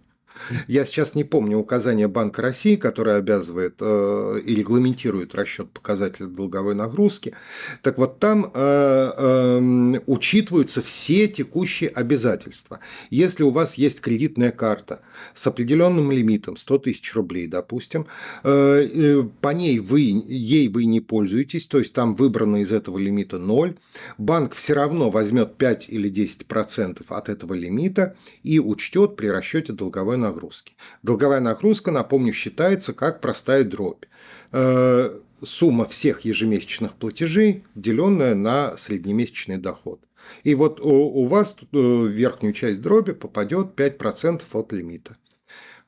[0.69, 6.75] Я сейчас не помню указание Банка России, которое обязывает э, и регламентирует расчет показателя долговой
[6.75, 7.35] нагрузки.
[7.83, 12.81] Так вот, там э, э, учитываются все текущие обязательства.
[13.11, 15.01] Если у вас есть кредитная карта
[15.35, 18.07] с определенным лимитом, 100 тысяч рублей, допустим,
[18.43, 22.99] э, э, по ней вы, ей вы не пользуетесь, то есть там выбрано из этого
[22.99, 23.77] лимита 0,
[24.19, 30.17] банк все равно возьмет 5 или 10% от этого лимита и учтет при расчете долговой
[30.23, 30.75] нагрузки.
[31.03, 34.05] Долговая нагрузка, напомню, считается как простая дробь.
[34.53, 40.01] Э, сумма всех ежемесячных платежей, деленная на среднемесячный доход.
[40.45, 45.17] И вот у, вас э, в верхнюю часть дроби попадет 5% от лимита.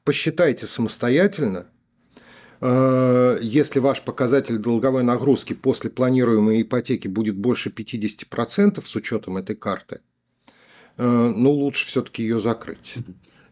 [0.03, 1.66] Посчитайте самостоятельно,
[2.61, 9.57] э, если ваш показатель долговой нагрузки после планируемой ипотеки будет больше 50% с учетом этой
[9.57, 10.01] карты,
[10.97, 12.94] ну, лучше все-таки ее закрыть.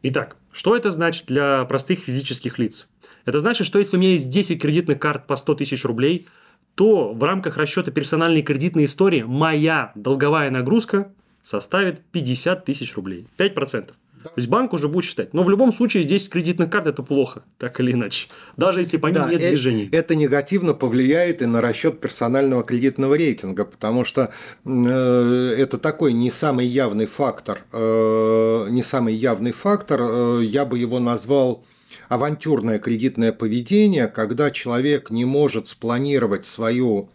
[0.02, 2.88] Итак, что это значит для простых физических лиц?
[3.24, 6.26] Это значит, что если у меня есть 10 кредитных карт по 100 тысяч рублей,
[6.74, 11.12] то в рамках расчета персональной кредитной истории моя долговая нагрузка
[11.42, 13.26] составит 50 тысяч рублей.
[13.38, 13.92] 5%.
[14.22, 14.30] Да.
[14.30, 15.34] То есть банк уже будет считать.
[15.34, 18.28] Но в любом случае 10 кредитных карт это плохо, так или иначе.
[18.56, 19.88] Даже если по ним да, нет э- движений.
[19.92, 24.32] Это негативно повлияет и на расчет персонального кредитного рейтинга, потому что
[24.64, 27.62] э, это такой не самый явный фактор.
[27.72, 31.64] Э, не самый явный фактор, э, я бы его назвал
[32.08, 37.10] авантюрное кредитное поведение, когда человек не может спланировать свою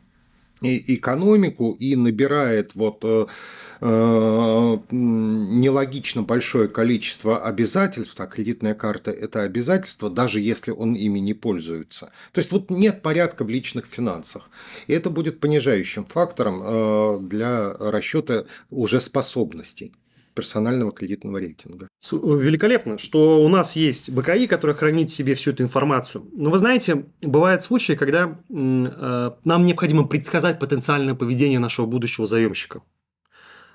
[0.62, 3.28] экономику и набирает вот э,
[4.91, 12.11] нелогично большое количество обязательств, а кредитная карта– это обязательство, даже если он ими не пользуется.
[12.31, 14.49] То есть вот нет порядка в личных финансах.
[14.87, 19.93] И это будет понижающим фактором э, для расчета уже способностей
[20.37, 21.87] персонального кредитного рейтинга.
[22.11, 26.29] Великолепно, что у нас есть БКИ, который хранит себе всю эту информацию.
[26.31, 32.83] Но вы знаете, бывают случаи, когда э, нам необходимо предсказать потенциальное поведение нашего будущего заемщика.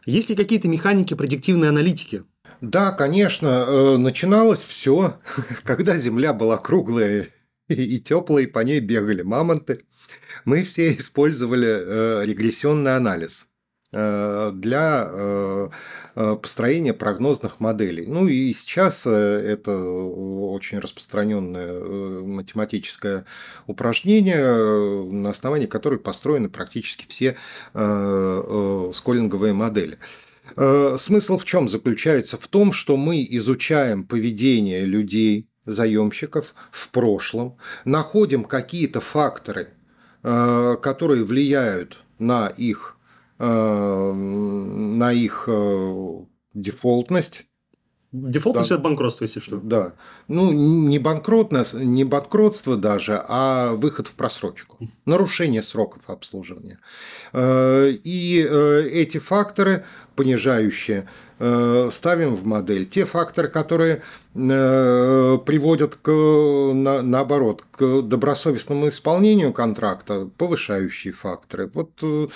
[0.04, 2.24] Есть ли какие-то механики предиктивной аналитики?
[2.60, 5.20] Да, конечно, э, начиналось все,
[5.64, 7.28] когда Земля была круглая
[7.68, 9.80] и теплая, и по ней бегали мамонты.
[10.44, 13.48] Мы все использовали э, регрессионный анализ–
[13.92, 15.68] для э,
[16.14, 18.06] э, построения прогнозных моделей.
[18.06, 23.26] Ну и сейчас это очень распространенное математическое
[23.66, 27.36] упражнение, на основании которого построены практически все
[27.72, 29.98] сколлинговые модели.
[30.56, 32.38] Смысл в чем заключается?
[32.38, 39.68] В том, что мы изучаем поведение людей, заемщиков в прошлом, находим какие-то факторы,
[40.22, 42.91] которые влияют на их Э,
[43.46, 46.18] на их э,
[46.54, 47.46] дефолтность.
[48.12, 48.74] Дефолтность да.
[48.76, 49.56] это банкротство, если что.
[49.56, 49.94] Да.
[50.28, 54.78] Ну, не банкротность, не банкротство даже, а выход в просрочку.
[55.06, 56.78] Нарушение сроков обслуживания.
[57.32, 61.08] Э, и эти факторы, понижающие Э,
[61.90, 64.02] ставим в модель те факторы, которые
[64.34, 71.68] э, приводят к, на, наоборот, к добросовестному исполнению контракта, повышающие факторы.
[71.74, 72.28] Вот, э,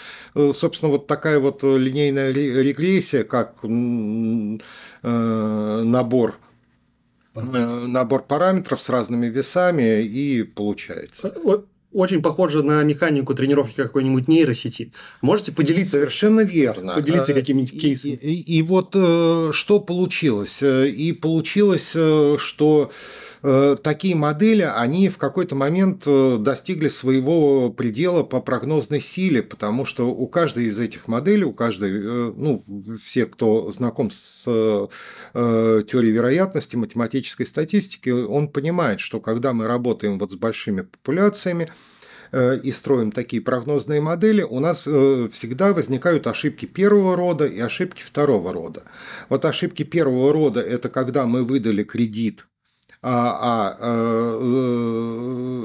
[0.52, 3.62] собственно, вот такая вот линейная регрессия, как
[5.02, 6.38] набор
[7.34, 11.34] набор параметров с разными весами и получается
[11.96, 14.92] очень похоже на механику тренировки какой-нибудь нейросети.
[15.22, 15.92] Можете поделиться?
[15.92, 16.94] Совершенно верно.
[16.94, 18.12] Поделиться э, какими-нибудь кейсами.
[18.12, 20.58] И, и, и вот э, что получилось?
[20.62, 22.90] Э, и получилось, что
[23.82, 30.26] такие модели, они в какой-то момент достигли своего предела по прогнозной силе, потому что у
[30.26, 32.62] каждой из этих моделей, у каждой, ну,
[33.02, 34.44] все, кто знаком с
[35.34, 41.70] теорией вероятности, математической статистики, он понимает, что когда мы работаем вот с большими популяциями,
[42.32, 47.58] Э, и строим такие прогнозные модели, у нас э, всегда возникают ошибки первого рода и
[47.60, 48.84] ошибки второго рода.
[49.28, 52.46] Вот ошибки первого рода– это когда мы выдали кредит
[53.08, 53.78] а, а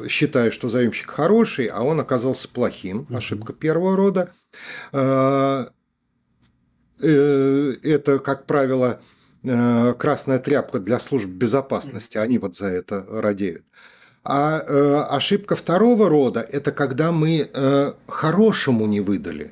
[0.03, 3.07] э, считая, что заемщик хороший, а он оказался плохим.
[3.09, 4.31] Ошибка первого рода.
[4.91, 5.65] Э,
[7.01, 9.01] э, это, как правило,
[9.41, 12.19] красная тряпка для служб безопасности.
[12.19, 13.65] Они вот за это радеют.
[14.23, 19.51] А э, ошибка второго рода– это когда мы э, хорошему не выдали.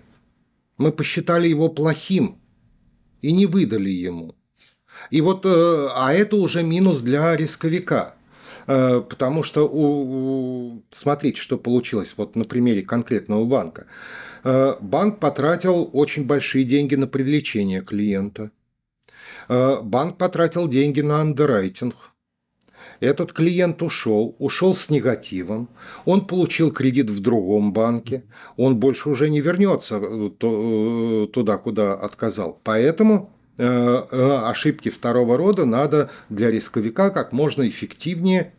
[0.78, 2.40] Мы посчитали его плохим
[3.22, 4.36] и не выдали ему.
[5.10, 8.16] И вот, э, а это уже минус для рисковика.
[8.68, 13.88] Э, потому что, у, смотрите, что получилось вот на примере конкретного банка.
[14.43, 18.52] Э, банк потратил очень большие деньги на привлечение клиента.
[19.47, 21.95] Банк потратил деньги на андеррайтинг.
[23.00, 25.70] Этот клиент ушел, ушел с негативом,
[26.06, 28.26] он получил кредит в другом банке,
[28.58, 30.00] он больше уже не вернется
[30.39, 32.60] туда, куда отказал.
[32.64, 38.53] Поэтому ошибки второго рода надо для рисковика как можно эффективнее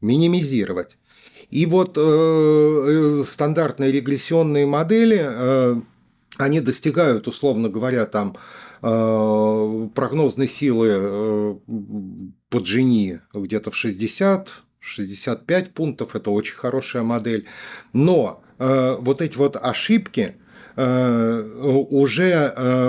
[0.00, 0.98] минимизировать.
[1.50, 5.80] И вот э, э, стандартные регрессионные модели, э,
[6.38, 8.36] они достигают, условно говоря, там
[8.82, 11.54] э, прогнозной силы э,
[12.48, 17.46] по Gini где-то в 60 65 пунктов, это очень хорошая модель.
[17.92, 20.45] Но э, вот эти вот ошибки, э,
[20.76, 22.84] уже э,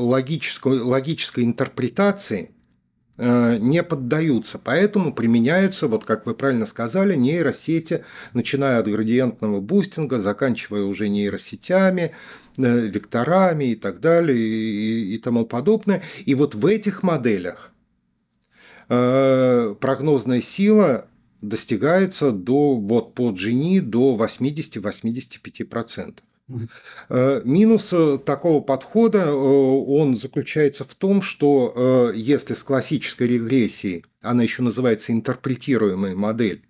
[0.00, 2.50] логической, логической интерпретации
[3.22, 4.58] Э, не поддаются.
[4.58, 8.02] Поэтому применяются, вот как вы правильно сказали, нейросети,
[8.32, 12.14] начиная от градиентного бустинга, заканчивая уже нейросетями,
[12.56, 16.02] э, векторами и так далее и, и тому подобное.
[16.24, 17.74] И вот в этих моделях
[18.88, 21.06] э, прогнозная сила
[21.42, 26.20] достигается до, вот по Gini до 80-85%.
[27.08, 34.04] Э, минус э, такого подхода, э, он заключается в том, что если с классической регрессией,
[34.20, 36.64] она еще называется интерпретируемая модель,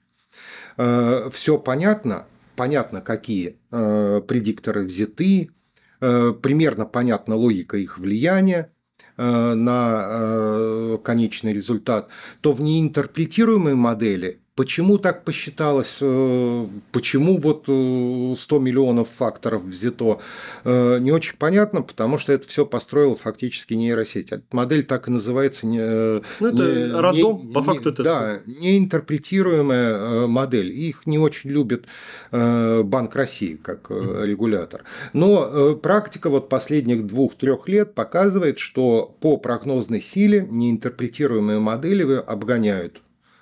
[0.76, 2.26] все понятно,
[2.56, 5.50] понятно, какие предикторы взяты,
[5.98, 8.72] примерно понятна логика их влияния,
[9.16, 12.08] на конечный результат,
[12.40, 16.00] то в неинтерпретируемой модели Почему так посчиталось?
[16.02, 20.20] Э, почему вот 100 э, миллионов факторов взято?
[20.64, 24.34] Э, не очень понятно, потому что это все построила фактически нейросеть.
[24.52, 25.66] Модель так и называется.
[25.66, 28.02] Ну, это не, роддом, не, по факту не, это.
[28.02, 30.70] Да, неинтерпретируемая модель.
[30.72, 31.86] Их не очень любит
[32.30, 34.84] Банк России как регулятор.
[35.14, 43.00] Но практика вот последних двух-трех лет показывает, что по прогнозной силе неинтерпретируемые модели обгоняют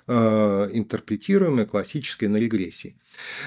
[0.09, 2.95] интерпретируемой классической регрессии.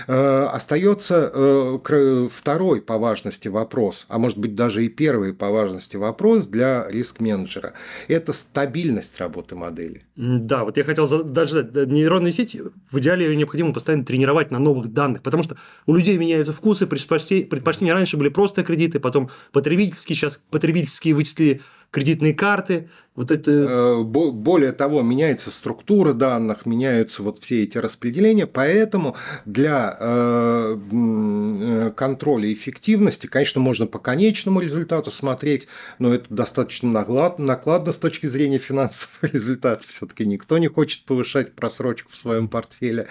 [0.07, 5.97] Э, остается э, второй по важности вопрос, а может быть даже и первый по важности
[5.97, 7.75] вопрос для риск-менеджера.
[8.09, 10.05] Это стабильность работы модели.
[10.17, 14.93] Да, вот я хотел даже нейронные сети в идеале ее необходимо постоянно тренировать на новых
[14.93, 15.57] данных, потому что
[15.87, 22.34] у людей меняются вкусы, предпочтения раньше были просто кредиты, потом потребительские, сейчас потребительские вычислили кредитные
[22.34, 23.51] карты, вот это...
[23.51, 29.14] Э, более того, меняется структура данных, меняются вот все эти распределения, поэтому
[29.45, 35.68] для э, э, контроля эффективности, конечно, можно по конечному результату смотреть,
[35.99, 39.84] но это достаточно накладно с точки зрения финансового результата.
[39.86, 43.09] Все-таки никто не хочет повышать просрочку в своем портфеле.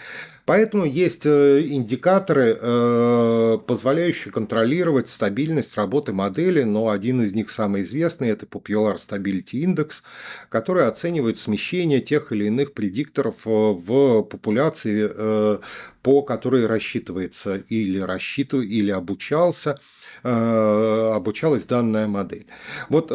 [0.52, 7.84] Поэтому есть э, индикаторы, э, позволяющие контролировать стабильность работы модели, но один из них самый
[7.84, 10.02] известный– это Popular Stability Index,
[10.50, 15.60] который оценивает смещение тех или иных предикторов э, в популяции,
[16.04, 19.80] по которой рассчитывается или рассчитывал, или обучался
[20.24, 22.48] обучалась данная модель.
[22.90, 23.10] Вот,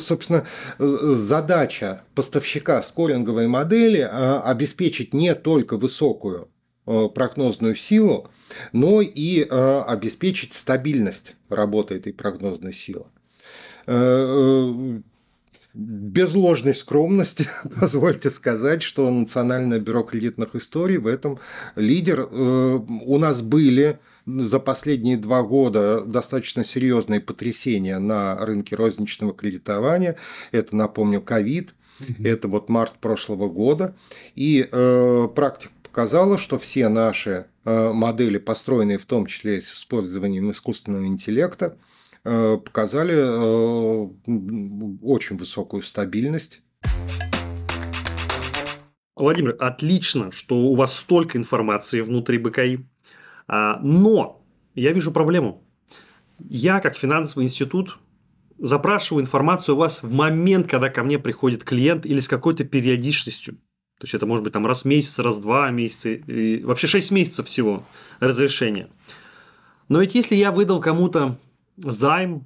[0.00, 0.46] собственно,
[0.78, 6.51] задача поставщика скоринговой модели обеспечить не только высокую
[6.84, 8.30] прогнозную силу,
[8.72, 13.06] но и э, обеспечить стабильность работы этой прогнозной силы.
[13.86, 15.00] Э,
[15.74, 17.48] без ложной скромности
[17.80, 21.38] позвольте сказать, что Национальное бюро кредитных историй в этом
[21.76, 22.28] лидер.
[22.30, 30.16] У нас были за последние два года достаточно серьезные потрясения на рынке розничного кредитования.
[30.52, 31.74] Это, напомню, ковид,
[32.22, 33.94] это вот март прошлого года.
[34.34, 40.50] И э, практика показала, что все наши э, модели, построенные в том числе с использованием
[40.50, 41.76] искусственного интеллекта,
[42.24, 44.08] э, показали э,
[45.02, 46.62] очень высокую стабильность.
[49.14, 52.86] Владимир, отлично, что у вас столько информации внутри БКИ.
[53.46, 54.42] А, но
[54.74, 55.62] я вижу проблему.
[56.38, 57.98] Я, как финансовый институт,
[58.56, 63.58] запрашиваю информацию у вас в момент, когда ко мне приходит клиент или с какой-то периодичностью.
[64.02, 66.88] То есть это может быть там раз в месяц, раз в два месяца, и вообще
[66.88, 67.84] 6 месяцев всего
[68.18, 68.88] разрешения.
[69.88, 71.38] Но ведь если я выдал кому-то
[71.76, 72.44] займ,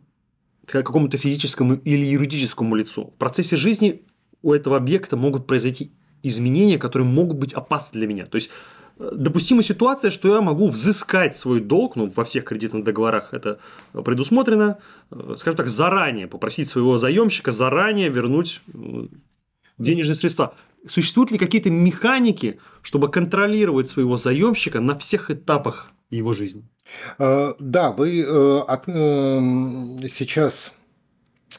[0.66, 4.02] какому-то физическому или юридическому лицу, в процессе жизни
[4.42, 5.92] у этого объекта могут произойти
[6.22, 8.26] изменения, которые могут быть опасны для меня.
[8.26, 8.50] То есть
[8.98, 13.60] допустима ситуация, что я могу взыскать свой долг, ну, во всех кредитных договорах это
[13.94, 14.76] предусмотрено,
[15.10, 19.06] э, скажем так, заранее попросить своего заемщика заранее вернуть э,
[19.78, 20.54] денежные средства.
[20.86, 26.68] Существуют ли какие-то механики, чтобы контролировать своего заемщика на всех этапах его жизни?
[27.18, 28.22] Э, да, вы
[30.08, 30.74] сейчас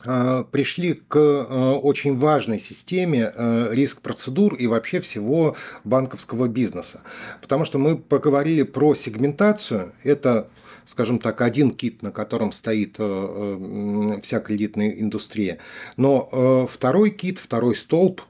[0.05, 7.01] Э, пришли к э, очень важной системе э, риск процедур и вообще всего банковского бизнеса.
[7.41, 9.93] Потому что мы поговорили про сегментацию.
[10.03, 10.49] Это
[10.85, 15.57] скажем так, один кит, на котором стоит вся кредитная индустрия.
[15.97, 18.21] Но второй кит, второй столб,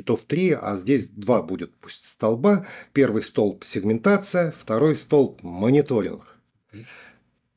[0.00, 2.66] китов три, а здесь два будет пусть столба.
[2.92, 6.36] Первый столб– сегментация, второй столб– мониторинг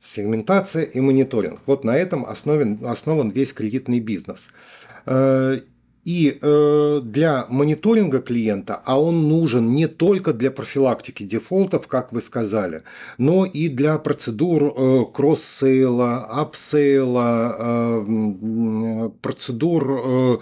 [0.03, 1.61] сегментация и мониторинг.
[1.65, 4.49] Вот на этом основан, основан весь кредитный бизнес.
[5.05, 5.59] Э,
[6.03, 12.21] и э, для мониторинга клиента, а он нужен не только для профилактики дефолтов, как вы
[12.21, 12.83] сказали,
[13.17, 18.03] но и для процедур э, кросс-сейла, апсейла,
[19.21, 20.41] процедур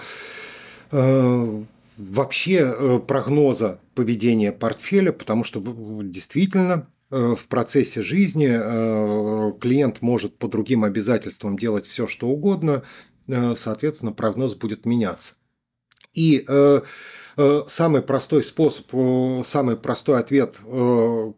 [2.02, 5.62] вообще прогноза поведения портфеля, потому что
[6.04, 12.84] действительно Э, в процессе жизни э, клиент может по другим обязательствам делать все, что угодно,
[13.28, 15.36] э, соответственно, прогноз будет меняться.
[16.14, 16.45] И
[17.68, 18.91] самый простой способ,
[19.45, 20.58] самый простой ответ,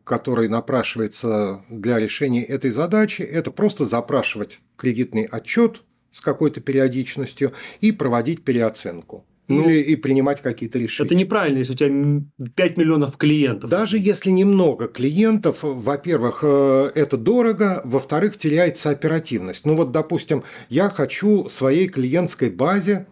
[0.03, 7.91] который напрашивается для решения этой задачи, это просто запрашивать кредитный отчет с какой-то периодичностью и
[7.91, 9.28] проводить переоценку.
[9.47, 11.07] Ну, или и принимать какие-то решения.
[11.07, 13.69] Это неправильно, если у тебя 5 миллионов клиентов.
[13.69, 19.65] Даже если немного клиентов, во-первых, э, это дорого, во-вторых, теряется оперативность.
[19.65, 23.05] Ну вот, допустим, я хочу своей клиентской базе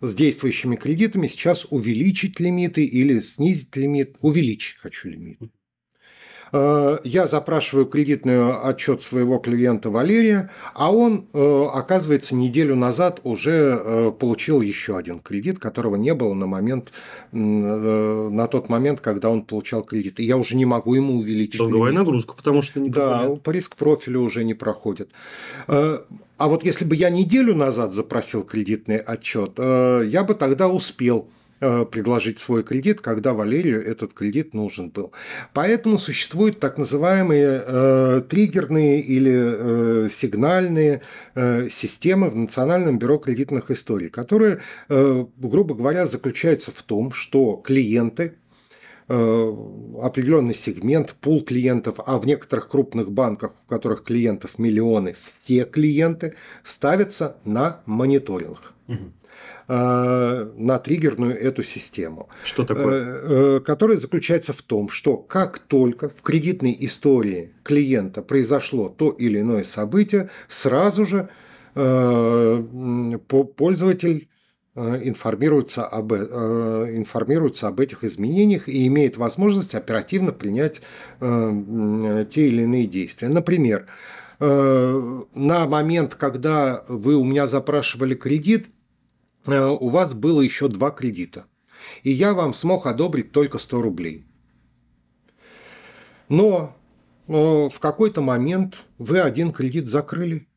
[0.00, 4.16] с действующими кредитами сейчас увеличить лимиты или снизить лимит.
[4.20, 5.38] Увеличить хочу лимит.
[6.52, 13.80] Э, я запрашиваю кредитный отчет своего клиента Валерия, а он, э, оказывается, неделю назад уже
[13.82, 16.92] э, получил еще один кредит, которого не было на момент,
[17.32, 20.20] на тот момент, когда он получал кредит.
[20.20, 21.58] И я уже не могу ему увеличить.
[21.58, 22.04] Долговая лимит.
[22.04, 25.08] нагрузка, потому что не Да, по риск профилю уже не проходит.
[25.66, 31.28] А вот если бы я неделю назад запросил кредитный отчет, я бы тогда успел
[31.62, 35.12] предложить свой кредит, когда Валерию этот кредит нужен был.
[35.52, 41.02] Поэтому существуют так называемые э, триггерные или э, сигнальные
[41.34, 47.56] э, системы в Национальном бюро кредитных историй, которые, э, грубо говоря, заключаются в том, что
[47.56, 48.34] клиенты
[49.08, 49.56] э,
[50.02, 56.34] определенный сегмент, пул клиентов, а в некоторых крупных банках, у которых клиентов миллионы, все клиенты
[56.64, 58.72] ставятся на мониторинг.
[58.88, 59.12] Угу.
[59.74, 62.28] Э, на триггерную эту систему.
[62.44, 63.04] Что такое?
[63.04, 69.08] Э, э, которая заключается в том, что как только в кредитной истории клиента произошло то
[69.08, 71.30] или иное событие, сразу же
[73.56, 74.28] пользователь
[74.76, 80.82] информируется об, информируется об этих изменениях и имеет возможность оперативно принять
[81.18, 83.28] те или иные действия.
[83.30, 83.86] Например,
[84.38, 88.66] на момент, когда вы у меня запрашивали кредит,
[89.46, 91.46] у вас было еще два кредита,
[92.02, 94.24] и я вам смог одобрить только 100 рублей.
[96.28, 96.76] Но
[97.26, 100.48] э, в какой-то момент вы один кредит закрыли,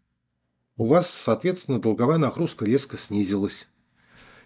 [0.78, 3.68] у вас, соответственно, долговая нагрузка резко снизилась.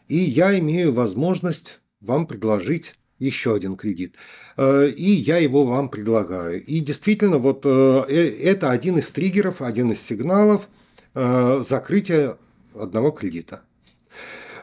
[0.07, 4.15] И я имею возможность вам предложить еще один кредит.
[4.57, 6.63] Э, и я его вам предлагаю.
[6.63, 10.67] И действительно, вот это один из триггеров, один из сигналов
[11.13, 12.37] закрытия
[12.73, 13.63] одного кредита.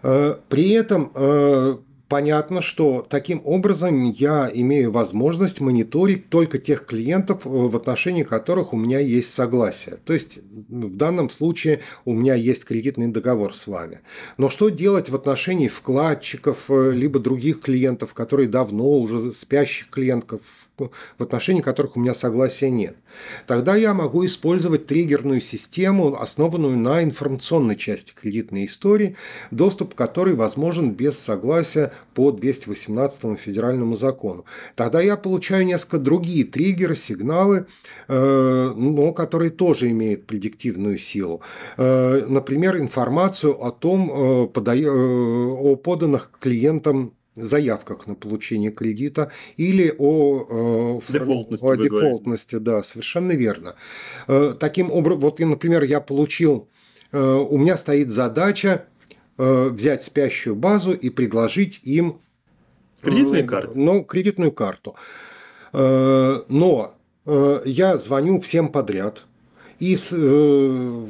[0.06, 7.44] Э, при этом э, понятно, что таким образом я имею возможность мониторить только тех клиентов,
[7.44, 9.96] э, в отношении которых у меня есть согласие.
[10.04, 10.38] То есть
[10.68, 14.02] в данном случае у меня есть кредитный договор с вами.
[14.38, 21.22] Но что делать в отношении вкладчиков, либо других клиентов, которые давно уже спящих клиентов, в
[21.22, 22.96] отношении которых у меня согласия нет.
[23.46, 29.16] Тогда я могу использовать триггерную систему, основанную на информационной части кредитной истории,
[29.50, 34.44] доступ к которой возможен без согласия по 218 федеральному закону.
[34.74, 37.66] Тогда я получаю несколько другие триггеры, сигналы,
[38.08, 41.40] э, но которые тоже имеют предиктивную силу.
[41.76, 50.98] Э, например, информацию о том, э, о поданных клиентам заявках на получение кредита или о,
[50.98, 53.74] э, дефолтности, о дефолтности да, совершенно верно.
[54.26, 56.68] Э, таким образом, вот, например, я получил,
[57.12, 58.86] э, у меня стоит задача
[59.38, 62.22] взять спящую базу и предложить им
[63.02, 63.72] кредитную карту.
[63.74, 64.94] Ну, кредитную карту.
[65.74, 66.94] Но
[67.26, 69.24] я звоню всем подряд–
[69.78, 71.06] и э,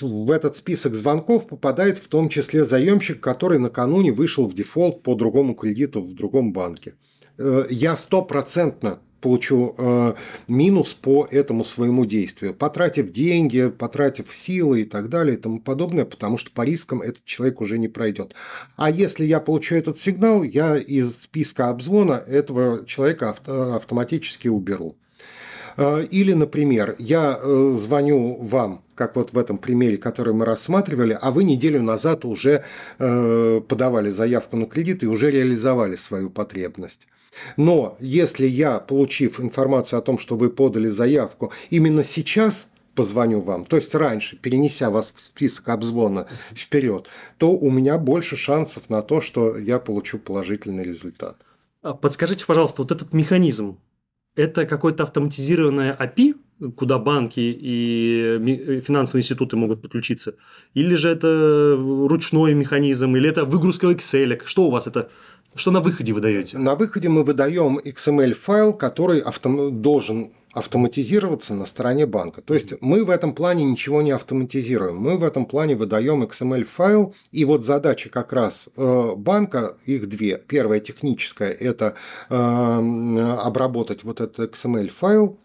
[0.00, 5.14] в этот список звонков попадает в том числе заемщик, который накануне вышел в дефолт по
[5.14, 6.94] другому кредиту в другом банке.
[7.38, 10.14] Э, я стопроцентно получу э,
[10.48, 16.04] минус по этому своему действию, потратив деньги, потратив силы и так далее и тому подобное,
[16.04, 18.34] потому что по рискам этот человек уже не пройдет.
[18.76, 24.96] А если я получу этот сигнал, я из списка обзвона этого человека автоматически уберу.
[25.76, 31.18] Э, или, например, я э, звоню вам, как вот в этом примере, который мы рассматривали,
[31.20, 32.64] а вы неделю назад уже
[32.98, 37.06] э, подавали заявку на кредит и уже реализовали свою потребность.
[37.56, 43.64] Но если я, получив информацию о том, что вы подали заявку, именно сейчас позвоню вам,
[43.64, 47.08] то есть раньше, перенеся вас в список обзвона вперед,
[47.38, 51.36] то у меня больше шансов на то, что я получу положительный результат.
[51.82, 53.78] А подскажите, пожалуйста, вот этот механизм,
[54.36, 56.34] это какое-то автоматизированное API,
[56.76, 60.34] куда банки и финансовые институты могут подключиться?
[60.74, 64.40] Или же это ручной механизм, или это выгрузка Excel?
[64.44, 65.10] Что у вас это?
[65.54, 66.58] Что на выходе вы даете?
[66.58, 69.80] На выходе мы выдаем XML-файл, который автом...
[69.82, 72.40] должен автоматизироваться на стороне банка.
[72.40, 74.96] То есть мы в этом плане ничего не автоматизируем.
[74.96, 80.38] Мы в этом плане выдаем XML-файл, и вот задача как раз э, банка, их две.
[80.38, 81.96] Первая техническая– это
[82.30, 85.43] э, обработать вот этот XML-файл, Э,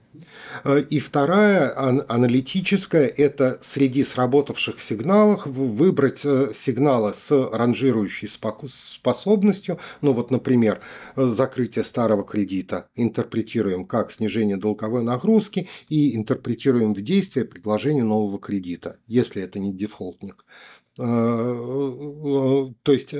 [0.89, 1.73] и вторая,
[2.07, 9.79] аналитическая, это среди сработавших сигналов выбрать э, сигналы с ранжирующей способностью.
[10.01, 10.81] Ну вот, например,
[11.15, 18.39] э, закрытие старого кредита интерпретируем как снижение долговой нагрузки и интерпретируем в действие предложение нового
[18.39, 20.45] кредита, если это не дефолтник.
[20.99, 23.15] То есть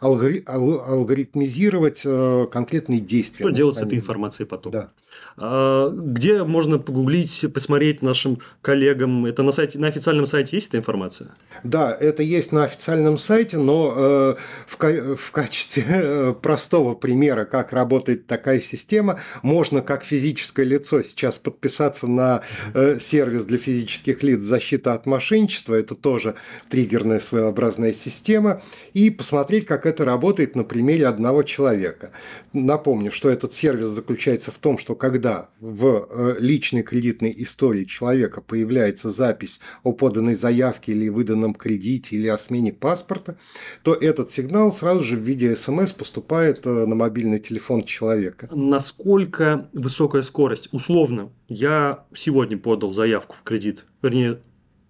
[0.00, 2.06] алгоритмизировать
[2.50, 3.44] конкретные действия.
[3.44, 4.72] Что делать с этой информацией потом?
[4.72, 4.90] Да.
[5.36, 9.26] А, где можно погуглить, посмотреть нашим коллегам?
[9.26, 11.30] Это на, сайте, на официальном сайте есть эта информация?
[11.64, 14.34] Да, это есть на официальном сайте, но э,
[14.66, 21.38] в, в качестве э, простого примера, как работает такая система, можно как физическое лицо сейчас
[21.38, 22.42] подписаться на
[22.74, 26.36] э, сервис для физических лиц защита от мошенничества, это тоже
[26.68, 28.62] триггерная своеобразная система,
[28.92, 32.12] и посмотреть, как это работает на примере одного человека.
[32.52, 38.40] Напомню, что этот сервис заключается в том, что когда в э, личной кредитной истории человека
[38.40, 43.36] появляется запись о поданной заявке или выданном кредите или о смене паспорта,
[43.82, 48.48] то этот сигнал сразу же в виде смс поступает э, на мобильный телефон человека.
[48.52, 50.68] Насколько высокая скорость?
[50.72, 54.40] Условно, я сегодня подал заявку в кредит, вернее,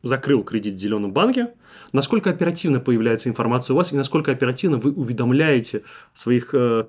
[0.04, 1.48] закрыл кредит в зеленом банке,
[1.92, 5.82] насколько оперативно появляется информация у вас и насколько оперативно вы уведомляете
[6.12, 6.84] своих э,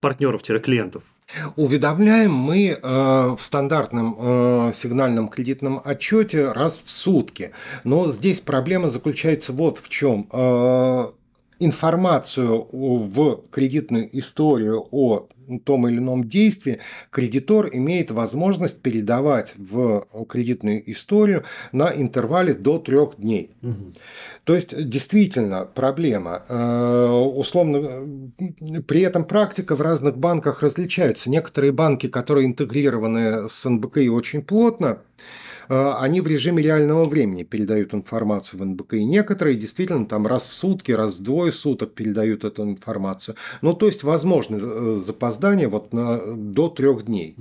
[0.00, 1.04] партнеров-клиентов?
[1.56, 7.52] Уведомляем мы э, в стандартном э, сигнальном кредитном отчете раз в сутки.
[7.82, 10.28] Но здесь проблема заключается вот в чем.
[10.32, 11.06] Э,
[11.58, 15.28] информацию в кредитную историю о
[15.64, 16.78] том или ином действии
[17.10, 23.50] кредитор имеет возможность передавать в кредитную историю на интервале до трех дней.
[23.62, 23.92] Угу.
[24.44, 26.42] То есть действительно проблема.
[26.48, 28.30] Э, условно,
[28.86, 31.30] при этом практика в разных банках различается.
[31.30, 34.98] Некоторые банки, которые интегрированы с НБКИ очень плотно,
[35.68, 38.94] они в режиме реального времени передают информацию в НБК.
[38.94, 43.36] И некоторые действительно там раз в сутки, раз в двое суток передают эту информацию.
[43.62, 47.36] Ну, то есть, возможно э, запоздание вот на, до трех дней.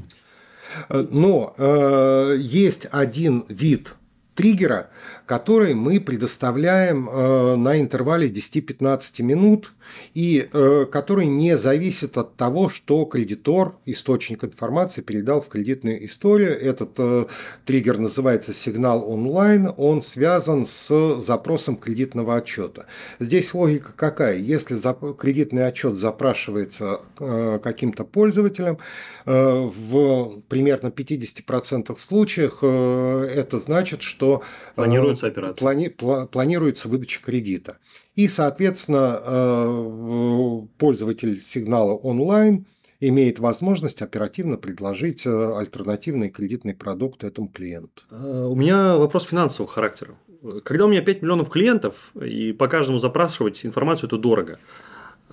[0.89, 3.95] Но э, есть один вид
[4.35, 4.89] триггера,
[5.25, 9.73] который мы предоставляем э, на интервале 10-15 минут
[10.13, 16.59] и э, который не зависит от того, что кредитор, источник информации, передал в кредитную историю.
[16.59, 17.25] Этот э,
[17.65, 22.85] триггер называется сигнал онлайн, он связан с запросом кредитного отчета.
[23.19, 24.37] Здесь логика какая?
[24.37, 24.77] Если
[25.13, 28.77] кредитный отчет запрашивается каким-то пользователем,
[29.25, 34.43] в примерно 50% случаях это значит, что
[34.75, 35.65] планируется операция.
[35.65, 35.87] Плани,
[36.27, 37.77] планируется выдача кредита.
[38.15, 42.65] И, соответственно, э, пользователь сигнала онлайн
[42.99, 48.03] имеет возможность оперативно предложить э, альтернативный кредитный продукт этому клиенту.
[48.11, 50.15] Э, у меня вопрос финансового характера.
[50.63, 54.59] Когда у меня 5 миллионов клиентов, и по каждому запрашивать информацию, это дорого.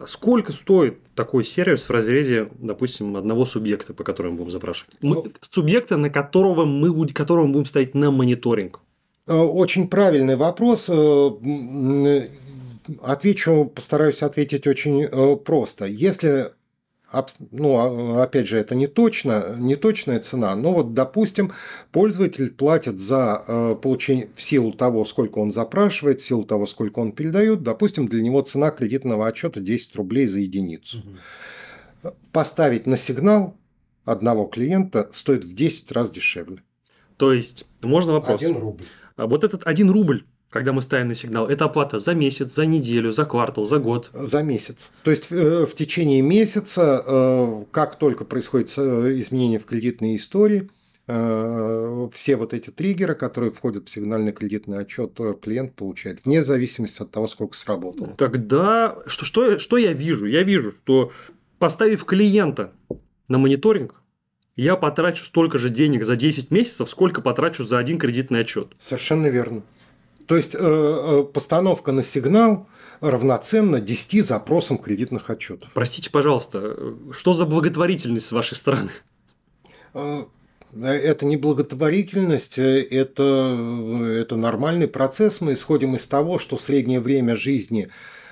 [0.07, 4.95] Сколько стоит такой сервис в разрезе, допустим, одного субъекта, по которому будем запрашивать?
[5.03, 8.80] Ну, субъекта, на которого мы, которого мы будем ставить на мониторинг.
[9.27, 10.89] Э, очень правильный вопрос.
[10.89, 12.29] Э,
[13.03, 15.87] отвечу, постараюсь ответить очень э, просто.
[15.87, 16.53] Если
[17.51, 21.53] ну, а, опять же, это не точно, не точная цена, но вот, допустим,
[21.91, 27.01] пользователь платит за э, получение в силу того, сколько он запрашивает, в силу того, сколько
[27.01, 30.99] он передает, допустим, для него цена кредитного отчета 10 рублей за единицу.
[30.99, 32.14] Угу.
[32.33, 33.57] Поставить на сигнал
[34.05, 36.62] одного клиента стоит в 10 раз дешевле.
[37.16, 38.41] То есть, можно вопрос?
[38.41, 38.85] Один рубль.
[39.21, 42.64] А вот этот один рубль, когда мы ставим на сигнал, это оплата за месяц, за
[42.64, 44.09] неделю, за квартал, за год?
[44.14, 44.93] За месяц.
[45.05, 50.71] То есть э, в течение месяца, э, как только происходит э, изменение в кредитной истории,
[51.07, 57.11] все вот эти триггеры, которые входят в сигнальный кредитный отчет, клиент получает, вне зависимости от
[57.11, 58.11] того, сколько сработало.
[58.16, 60.27] Тогда что, что, что я вижу?
[60.27, 61.11] Я вижу, что
[61.59, 62.71] поставив клиента
[63.27, 64.00] на мониторинг,
[64.57, 68.69] я потрачу столько же денег за 10 месяцев, сколько потрачу за один кредитный отчет.
[68.77, 69.63] Совершенно верно.
[70.27, 72.69] То есть э, э, постановка на сигнал
[73.01, 75.71] равноценна 10 запросам кредитных отчетов.
[75.75, 76.77] Простите, пожалуйста,
[77.11, 78.91] что за благотворительность с вашей стороны?
[79.95, 80.23] Э,
[80.81, 85.41] это не благотворительность, это, это нормальный процесс.
[85.41, 87.89] Мы исходим из того, что среднее время жизни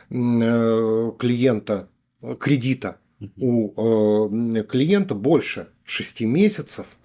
[0.09, 1.89] клиента,
[2.39, 2.99] кредита
[3.37, 4.29] у
[4.65, 6.87] клиента больше 6 месяцев–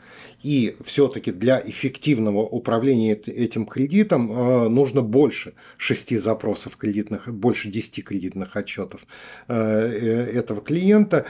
[0.43, 8.03] и все-таки для эффективного управления этим кредитом э, нужно больше 6 запросов кредитных, больше 10
[8.03, 9.07] кредитных отчетов
[9.47, 11.25] э, э, этого клиента.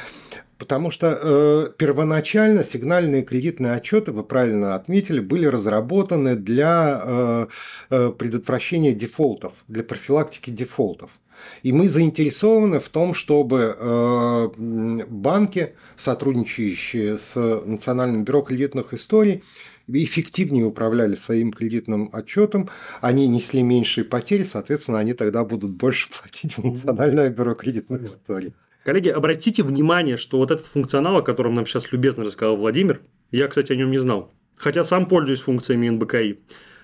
[0.58, 7.50] Потому что первоначально сигнальные кредитные отчеты, вы правильно отметили, были разработаны для
[7.90, 11.20] предотвращения дефолтов, для профилактики дефолтов.
[11.62, 19.44] И мы заинтересованы в том, чтобы э, банки, сотрудничающие с Национальным бюро кредитных историй,
[19.88, 22.70] эффективнее управляли своим кредитным отчетом,
[23.02, 28.54] они несли меньшие потери, соответственно, они тогда будут больше платить в Национальное бюро кредитных историй.
[28.84, 33.48] Коллеги, обратите внимание, что вот этот функционал, о котором нам сейчас любезно рассказал Владимир, я,
[33.48, 36.42] кстати, о нем не знал, хотя сам пользуюсь функциями НБКИ,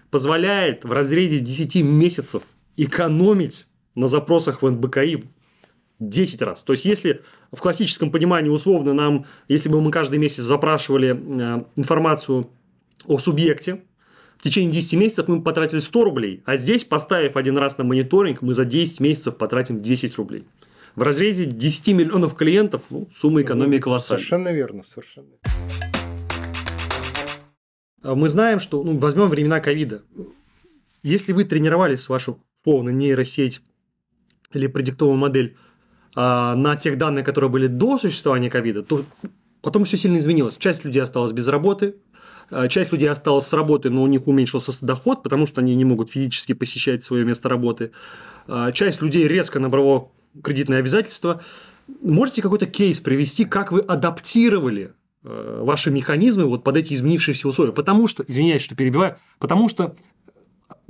[0.09, 2.43] позволяет в разрезе 10 месяцев
[2.77, 3.67] экономить
[3.99, 5.25] на запросах в НБКИ
[5.99, 6.63] 10 раз.
[6.63, 7.21] То есть, если
[7.51, 12.49] в классическом понимании условно нам, если бы мы каждый месяц запрашивали э, информацию
[13.05, 13.83] о субъекте,
[14.37, 18.41] в течение 10 месяцев мы потратили 100 рублей, а здесь, поставив один раз на мониторинг,
[18.41, 20.45] мы за 10 месяцев потратим 10 рублей.
[20.95, 24.19] В разрезе 10 миллионов клиентов ну, сумма экономии колоссальная.
[24.19, 25.27] Совершенно верно, совершенно.
[28.01, 30.03] Мы знаем, что ну, возьмем времена ковида.
[31.03, 33.61] Если вы тренировались вашу полную нейросеть
[34.53, 35.55] или предиктовую модель
[36.15, 39.03] а, на тех данных, которые были до существования ковида, то
[39.61, 40.57] потом все сильно изменилось.
[40.57, 41.95] Часть людей осталась без работы,
[42.49, 45.85] а, часть людей осталась с работы, но у них уменьшился доход, потому что они не
[45.85, 47.91] могут физически посещать свое место работы.
[48.47, 50.07] А, часть людей резко набрала
[50.43, 51.41] кредитные обязательства.
[52.01, 57.73] Можете какой-то кейс привести, как вы адаптировали ваши механизмы вот под эти изменившиеся условия?
[57.73, 59.95] Потому что, извиняюсь, что перебиваю, потому что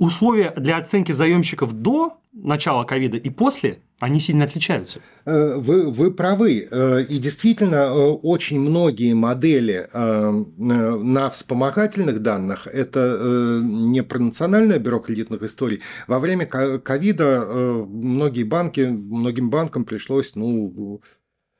[0.00, 5.00] условия для оценки заемщиков до начала ковида и после, они сильно отличаются.
[5.26, 6.66] Э, вы, вы правы.
[6.70, 7.90] Э, и действительно, э,
[8.22, 15.80] очень многие модели на вспомогательных данных, это не про Национальное бюро кредитных историй.
[16.06, 21.02] Во время ковида многие банки, многим банкам пришлось ну,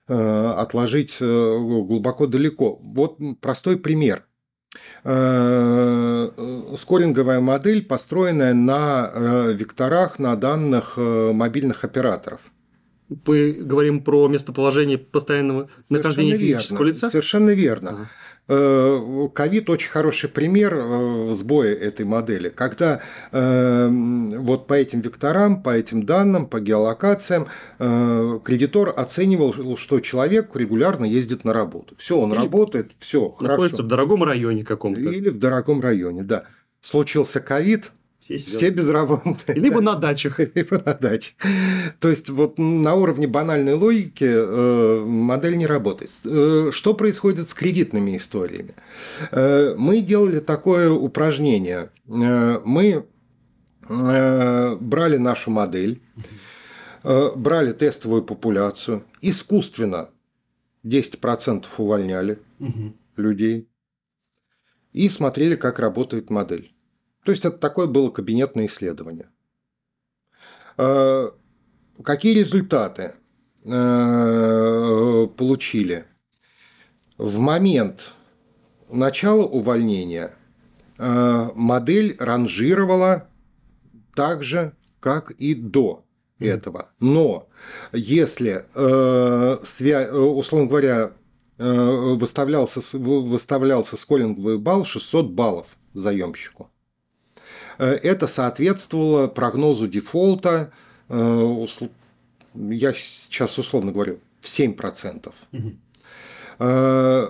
[0.07, 2.81] отложить глубоко далеко.
[2.83, 4.25] Вот простой пример–
[6.77, 12.41] скоринговая модель, построенная на э, векторах, на данных мобильных операторов.
[13.27, 17.09] Мы говорим про местоположение постоянного нахождения физического лица?
[17.09, 17.91] Совершенно верно.
[17.91, 18.09] Ага.
[18.49, 25.63] Э, ковид очень хороший пример э, сбоя этой модели, когда э, вот по этим векторам,
[25.63, 27.47] по этим данным, по геолокациям
[27.79, 31.95] кредитор оценивал, что человек регулярно ездит на работу.
[31.97, 33.83] Все, он Или работает, все, находится хорошо.
[33.85, 35.01] в дорогом районе каком-то.
[35.01, 36.45] Или в дорогом районе, да.
[36.81, 37.93] Случился ковид,
[38.39, 39.59] все, все безработные.
[39.59, 40.39] Либо на дачах.
[40.55, 41.35] Либо на дачах.
[41.99, 46.11] То есть, вот на уровне банальной логики э, модель не работает.
[46.25, 48.75] Э, что происходит с кредитными историями?
[49.33, 51.91] Э, мы делали такое упражнение.
[52.07, 53.07] Мы
[53.89, 56.01] брали нашу модель,
[57.03, 60.11] брали тестовую популяцию, искусственно
[60.85, 62.95] 10% увольняли угу.
[63.17, 63.69] людей
[64.93, 66.73] и смотрели, как работает модель.
[67.25, 69.29] То есть это такое было кабинетное исследование.
[70.77, 71.33] А,
[72.03, 73.15] какие результаты
[73.65, 76.07] а, получили?
[77.19, 78.15] В момент
[78.89, 80.35] начала увольнения
[80.99, 83.29] а, модель ранжировала
[84.15, 86.05] так же, как и до
[86.39, 86.91] этого.
[87.01, 87.49] Но
[87.93, 89.59] если, э.
[89.81, 91.13] Э, условно говоря,
[91.59, 96.70] э, выставлялся, выставлялся сколлинговый балл 600 баллов заемщику, э,
[97.85, 100.73] это соответствовало прогнозу дефолта,
[101.09, 101.67] э,
[102.55, 105.33] я сейчас условно говорю, в 7%.
[105.53, 105.73] Угу.
[106.59, 107.29] Э,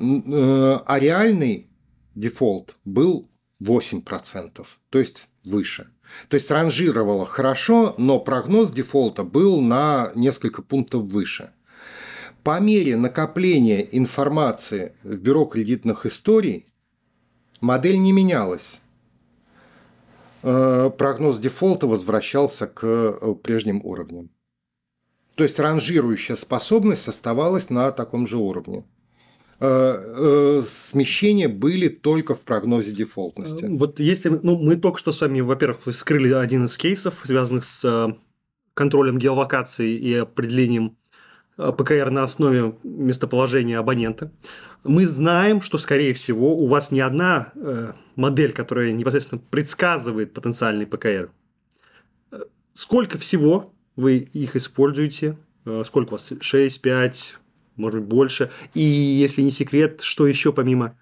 [0.00, 1.68] э, а реальный
[2.14, 3.28] дефолт был
[3.60, 5.88] 8%, то есть выше.
[6.28, 11.50] То есть ранжировало хорошо, но прогноз дефолта был на несколько пунктов выше.
[12.42, 16.66] По мере накопления информации в бюро кредитных историй
[17.60, 18.80] модель не менялась.
[20.42, 24.30] Э, прогноз дефолта возвращался к э, прежним уровням.
[25.36, 28.84] То есть ранжирующая способность оставалась на таком же уровне.
[29.60, 33.66] Э, смещения были только в прогнозе дефолтности.
[33.68, 38.16] Вот если ну, мы только что с вами, во-первых, вскрыли один из кейсов, связанных с
[38.74, 40.96] контролем геолокации и определением
[41.56, 44.32] ПКР на основе местоположения абонента.
[44.84, 47.52] Мы знаем, что, скорее всего, у вас не одна
[48.16, 51.30] модель, которая непосредственно предсказывает потенциальный ПКР.
[52.74, 55.36] Сколько всего вы их используете?
[55.84, 56.32] Сколько у вас?
[56.40, 57.36] 6, 5,
[57.76, 58.50] может быть, больше.
[58.74, 60.96] И если не секрет, что еще помимо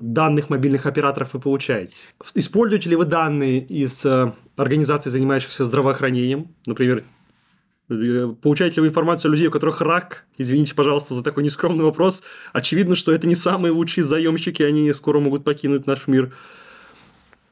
[0.00, 1.96] данных мобильных операторов вы получаете?
[2.34, 6.54] Используете ли вы данные из э, организаций, занимающихся здравоохранением?
[6.64, 7.02] Например, э,
[7.88, 10.24] Получаете ли вы информацию о людей, у которых рак?
[10.38, 12.22] Извините, пожалуйста, за такой нескромный вопрос.
[12.52, 16.32] Очевидно, что это не самые лучшие заемщики, они скоро могут покинуть наш мир.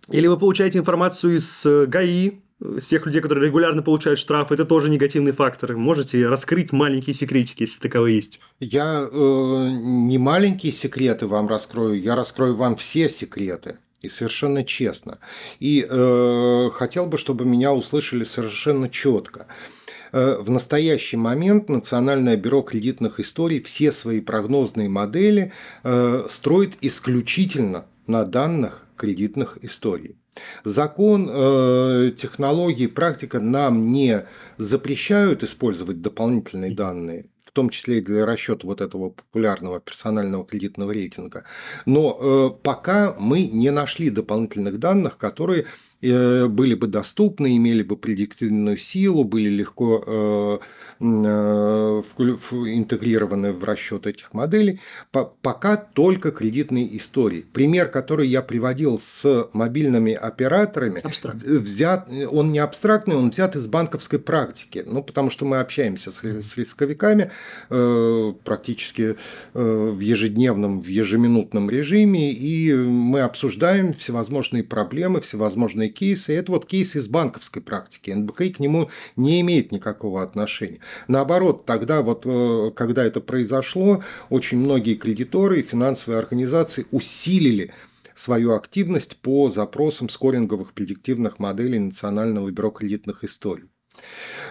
[0.08, 4.64] Или вы получаете информацию из э, ГАИ, с тех людей, которые регулярно получают штрафы, это
[4.64, 5.76] тоже негативный фактор.
[5.76, 8.40] Можете раскрыть маленькие секретики, если таковые есть?
[8.60, 13.78] Я э, не маленькие секреты вам раскрою, я раскрою вам все секреты.
[14.00, 15.18] И совершенно честно.
[15.60, 19.46] И э, хотел бы, чтобы меня услышали совершенно четко.
[19.46, 19.81] Э,
[20.12, 25.52] в настоящий момент Национальное бюро кредитных историй все свои прогнозные модели
[25.82, 30.16] э, строит исключительно на данных кредитных историй.
[30.64, 34.26] Закон, э, технологии, практика нам не
[34.58, 40.92] запрещают использовать дополнительные данные, в том числе и для расчета вот этого популярного персонального кредитного
[40.92, 41.44] рейтинга.
[41.84, 45.66] Но э, пока мы не нашли дополнительных данных, которые
[46.02, 50.58] Э, были бы доступны, имели бы предиктивную силу, были легко э,
[51.00, 54.80] интегрированы в расчет этих моделей.
[55.10, 57.44] Пока только кредитные истории.
[57.52, 61.42] Пример, который я приводил с мобильными операторами, Абстракт.
[61.42, 64.82] взят, он не абстрактный, он взят из банковской практики.
[64.84, 67.30] Ну, потому что мы общаемся с, с рисковиками
[67.68, 69.16] практически
[69.54, 76.34] в ежедневном, в ежеминутном режиме, и мы обсуждаем всевозможные проблемы, всевозможные кейсы.
[76.34, 78.10] Это вот кейс из банковской практики.
[78.10, 80.80] НБКИ к нему не имеет никакого отношения.
[81.08, 87.72] Наоборот, тогда вот, э, когда это произошло, очень многие кредиторы и финансовые организации усилили
[88.14, 93.71] свою активность по запросам скоринговых предиктивных моделей Национального бюро кредитных историй.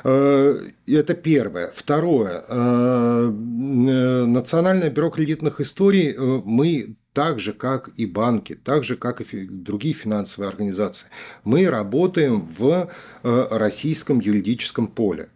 [0.03, 1.71] Э, это первое.
[1.73, 2.43] Второе.
[2.47, 9.45] Э, Национальное бюро кредитных историй мы так же, как и банки, так же, как и
[9.45, 11.07] другие финансовые организации.
[11.43, 12.89] Мы работаем в
[13.23, 15.29] э, российском юридическом поле.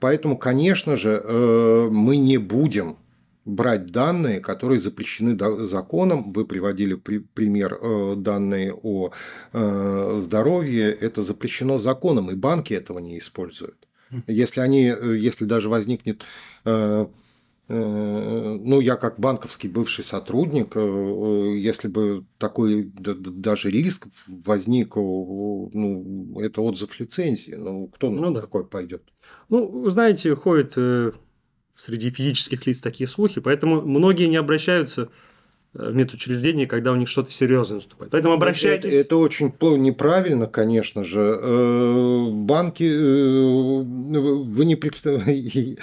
[0.00, 2.96] Поэтому, конечно же, э, мы не будем
[3.44, 6.32] брать данные, которые запрещены законом.
[6.32, 9.10] Вы приводили пример э, данные о
[9.52, 10.90] здоровье.
[10.90, 13.76] Это запрещено законом, и банки этого не используют.
[14.26, 16.24] Если, они, если даже возникнет
[17.66, 26.38] Э, ну, я как банковский бывший сотрудник, э, если бы такой даже риск возник, ну,
[26.40, 28.40] это отзыв лицензии, ну, кто ну, на да.
[28.42, 29.02] такой пойдет?
[29.48, 31.12] Ну, знаете, ходят э,
[31.76, 35.08] среди физических лиц такие слухи, поэтому многие не обращаются
[35.72, 38.12] в медучреждение, когда у них что-то серьезное наступает.
[38.12, 38.92] Поэтому обращайтесь.
[38.92, 39.52] Это, это очень
[39.82, 42.30] неправильно, конечно же.
[42.30, 45.76] Банки, вы не представляете,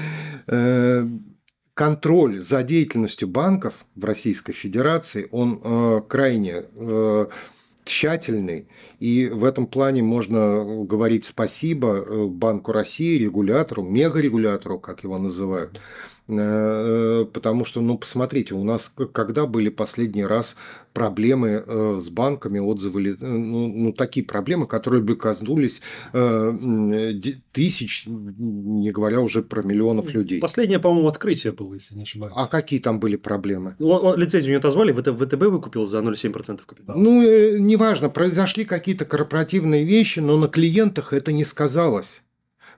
[1.74, 7.26] контроль за деятельностью банков в Российской Федерации, он э, крайне э,
[7.84, 8.68] тщательный,
[9.00, 15.80] и в этом плане можно говорить спасибо э, Банку России, регулятору, мегарегулятору, как его называют,
[16.32, 20.56] потому что, ну, посмотрите, у нас когда были последний раз
[20.94, 25.82] проблемы э, с банками, отзывы, э, ну, ну такие проблемы, которые бы коснулись
[27.52, 30.40] тысяч, не говоря уже про миллионов людей.
[30.40, 32.34] Последнее, по-моему, открытие было, если не ошибаюсь.
[32.36, 33.76] А какие там были проблемы?
[33.80, 36.98] Лицензию не отозвали, ВТБ выкупил за 0,7% капитала.
[36.98, 42.22] Ну, неважно, произошли какие-то корпоративные вещи, но на клиентах это не сказалось.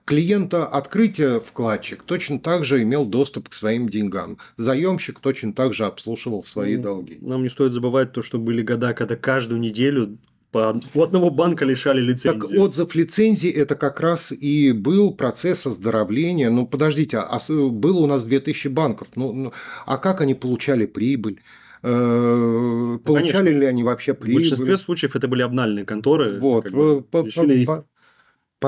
[0.04, 4.36] Клиента открытия вкладчик точно так же имел доступ к своим деньгам.
[4.58, 7.18] Заемщик точно так же обслуживал свои Ну, долги.
[7.22, 10.18] Нам не стоит забывать то, что были года, когда каждую неделю
[10.52, 10.78] по...
[10.94, 12.38] у одного банка лишали лицензии.
[12.38, 16.50] Так отзыв лицензии это как раз и был процесс оздоровления.
[16.50, 19.08] Ну, подождите, а было у нас 2000 банков.
[19.16, 19.52] Ну, ну,
[19.86, 21.40] а как они получали прибыль?
[21.82, 23.60] Э, Получали конечно.
[23.60, 24.42] ли они вообще В прибыль?
[24.42, 26.38] большинстве случаев это были обнальные конторы.
[26.40, 27.66] Вот, как бы, э, по- решили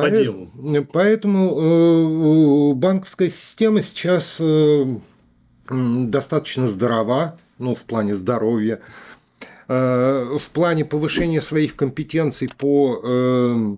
[0.00, 0.50] по- по делу.
[0.92, 4.84] Поэтому э, банковская система сейчас э,
[5.68, 8.80] достаточно здорова, ну, в плане здоровья,
[9.68, 13.76] Э, в плане повышения своих компетенций по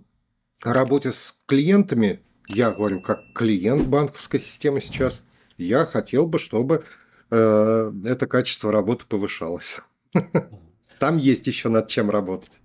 [0.63, 5.25] работе с клиентами, я говорю как клиент банковской системы сейчас,
[5.57, 6.85] я хотел бы, чтобы
[7.31, 9.81] это качество работы повышалось.
[10.99, 12.61] Там есть еще над чем работать.